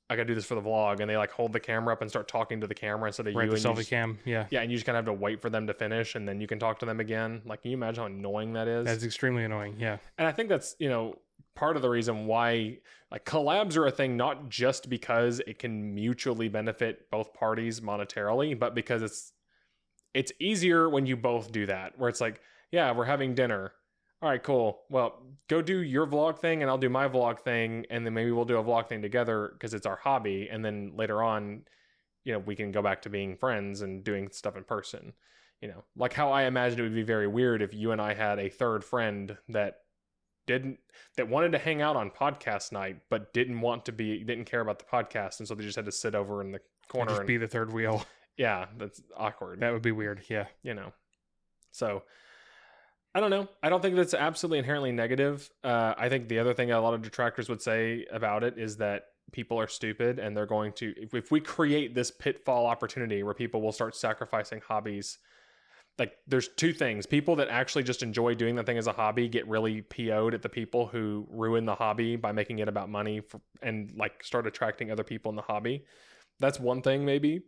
[0.10, 2.10] i gotta do this for the vlog and they like hold the camera up and
[2.10, 4.20] start talking to the camera instead of Right, you the and you selfie just- cam.
[4.24, 4.46] Yeah.
[4.52, 6.40] yeah and you just kind of have to wait for them to finish and then
[6.40, 9.04] you can talk to them again like can you imagine how annoying that is That's
[9.04, 9.76] extremely annoying.
[9.78, 9.98] Yeah.
[10.18, 11.16] and I think that's, you know,
[11.56, 12.78] part of the reason why
[13.12, 18.58] like collabs are a thing, not just because it can mutually benefit both parties monetarily,
[18.58, 19.32] but because it's
[20.16, 22.40] it's easier when you both do that, where it's like,
[22.72, 23.74] yeah, we're having dinner.
[24.22, 24.80] All right, cool.
[24.90, 27.86] Well, go do your vlog thing and I'll do my vlog thing.
[27.90, 30.48] And then maybe we'll do a vlog thing together because it's our hobby.
[30.50, 31.64] And then later on,
[32.24, 35.12] you know, we can go back to being friends and doing stuff in person.
[35.62, 38.14] You know, like how I imagined it would be very weird if you and I
[38.14, 39.80] had a third friend that
[40.48, 40.80] didn't
[41.18, 44.62] that wanted to hang out on podcast night but didn't want to be didn't care
[44.62, 47.10] about the podcast and so they just had to sit over in the And corner
[47.10, 48.06] just and, be the third wheel.
[48.38, 49.60] Yeah that's awkward.
[49.62, 50.22] That would be weird.
[50.30, 50.46] Yeah.
[50.64, 50.94] you know.
[51.72, 52.04] So
[53.14, 53.48] i don't know.
[53.64, 55.50] I don't think that's absolutely inherently negative.
[55.64, 58.78] Uh, i think the other thing a lot of detractors would say about it is
[58.78, 63.24] that people are stupid and they're going to if, if we create this pitfall opportunity
[63.24, 65.18] where people will start sacrificing hobbies
[65.98, 67.06] like there's two things.
[67.06, 70.42] People that actually just enjoy doing that thing as a hobby get really po'd at
[70.42, 74.46] the people who ruin the hobby by making it about money for, and like start
[74.46, 75.86] attracting other people in the hobby.
[76.40, 77.44] That's one thing maybe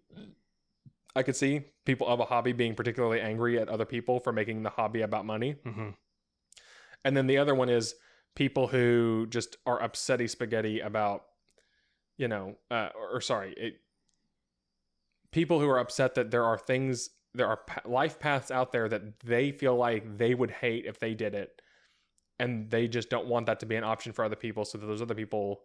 [1.17, 4.63] i could see people of a hobby being particularly angry at other people for making
[4.63, 5.89] the hobby about money hmm
[7.03, 7.95] and then the other one is
[8.35, 11.23] people who just are upsetty spaghetti about,
[12.17, 13.75] you know, uh, or, or sorry, it,
[15.31, 18.87] people who are upset that there are things, there are pa- life paths out there
[18.89, 21.61] that they feel like they would hate if they did it.
[22.39, 24.85] And they just don't want that to be an option for other people so that
[24.85, 25.61] those other people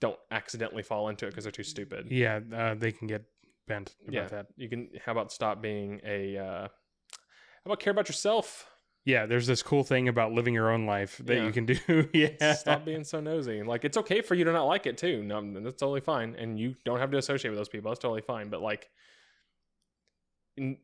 [0.00, 2.06] don't accidentally fall into it because they're too stupid.
[2.10, 2.40] Yeah.
[2.54, 3.24] Uh, they can get
[3.72, 4.28] bent about Yeah.
[4.28, 4.46] that.
[4.56, 8.66] You can, how about stop being a, uh, how about care about yourself?
[9.04, 11.44] yeah, there's this cool thing about living your own life that Yeah.
[11.46, 12.08] you can do.
[12.12, 12.52] yeah.
[12.54, 13.62] Stop being so nosy.
[13.64, 15.24] Like it's okay for you to not like it too.
[15.24, 17.90] No, that's totally fine, and you don't have to associate with those people.
[17.90, 18.48] That's totally fine.
[18.48, 18.88] But like,
[20.58, 20.78] n-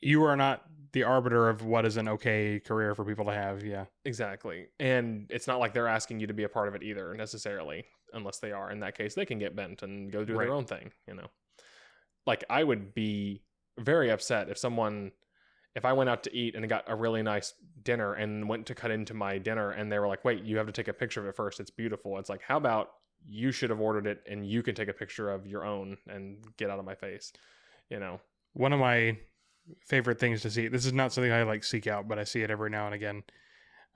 [0.00, 3.64] You are not the arbiter of what is an okay career for people to have.
[3.64, 3.86] Yeah.
[4.04, 7.12] exactly, and it's not like they're asking you to be a part of it either
[7.14, 8.70] necessarily, unless they are.
[8.70, 10.44] In that case, they can get bent and go do Right.
[10.46, 10.92] their own thing.
[11.08, 11.26] You know,
[12.26, 13.42] like I would be
[13.78, 15.12] very upset if someone.
[15.74, 17.52] If I went out to eat and got a really nice
[17.82, 20.64] dinner and went to cut into my dinner and they were like, wait, you have
[20.64, 21.60] to take a picture of it first.
[21.60, 22.18] It's beautiful.
[22.18, 22.92] It's like, how about
[23.28, 26.38] you should have ordered it and you can take a picture of your own and
[26.56, 27.30] get out of my face,
[27.90, 28.18] you know?
[28.54, 29.18] One of my
[29.86, 32.40] favorite things to see, this is not something I like seek out, but I see
[32.40, 33.22] it every now and again,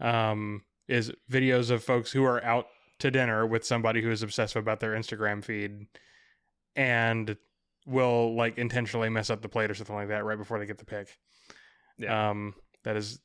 [0.00, 2.66] um, is videos of folks who are out
[2.98, 5.86] to dinner with somebody who is obsessive about their Instagram feed
[6.76, 7.38] and
[7.90, 10.78] will like intentionally mess up the plate or something like that right before they get
[10.78, 11.08] the pick.
[11.98, 12.30] Yeah.
[12.30, 13.20] Um, that is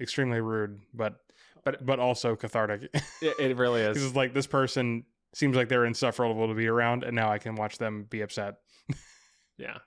[0.00, 1.16] extremely rude, but
[1.64, 2.88] But- but also cathartic.
[3.22, 4.02] It, it really is.
[4.02, 7.54] it's like this person seems like they're insufferable to be around, and now I can
[7.56, 8.54] watch them be upset.
[9.58, 9.78] Yeah.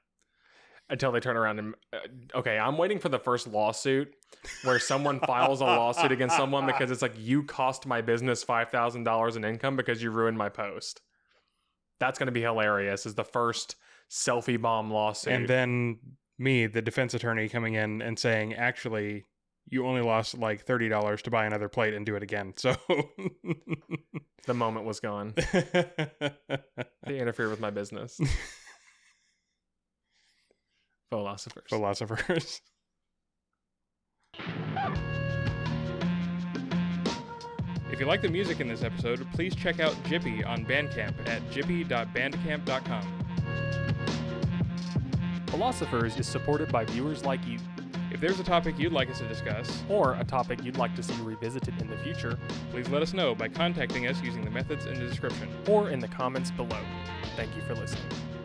[0.89, 1.99] Until they turn around and, uh,
[2.39, 4.13] okay, I'm waiting for the first lawsuit
[4.65, 9.35] where someone files a lawsuit against someone because it's like, you cost my business $5,000
[9.37, 10.99] in income because you ruined my post.
[12.01, 13.77] That's going to be hilarious, is the first
[14.11, 15.33] selfie bomb lawsuit.
[15.33, 15.99] And then
[16.37, 19.25] me, the defense attorney, coming in and saying, actually,
[19.67, 22.53] you only lost like thirty dollars to buy another plate and do it again.
[22.57, 22.75] So
[24.47, 25.33] the moment was gone.
[27.05, 28.19] They interfere with my business.
[31.11, 31.69] Fauxlosophers.
[31.69, 32.61] Fauxlosophers.
[37.91, 41.41] If you like the music in this episode, please check out Jippy on Bandcamp at
[41.51, 43.30] jippy.bandcamp.com.
[45.47, 47.57] Fauxlosophers is supported by viewers like you,
[48.11, 51.03] If there's a topic you'd like us to discuss, or a topic you'd like to
[51.03, 52.37] see revisited in the future,
[52.71, 55.47] please let us know by contacting us using the methods in the description.
[55.69, 56.81] or in the comments below.
[57.35, 58.40] Thank you for listening.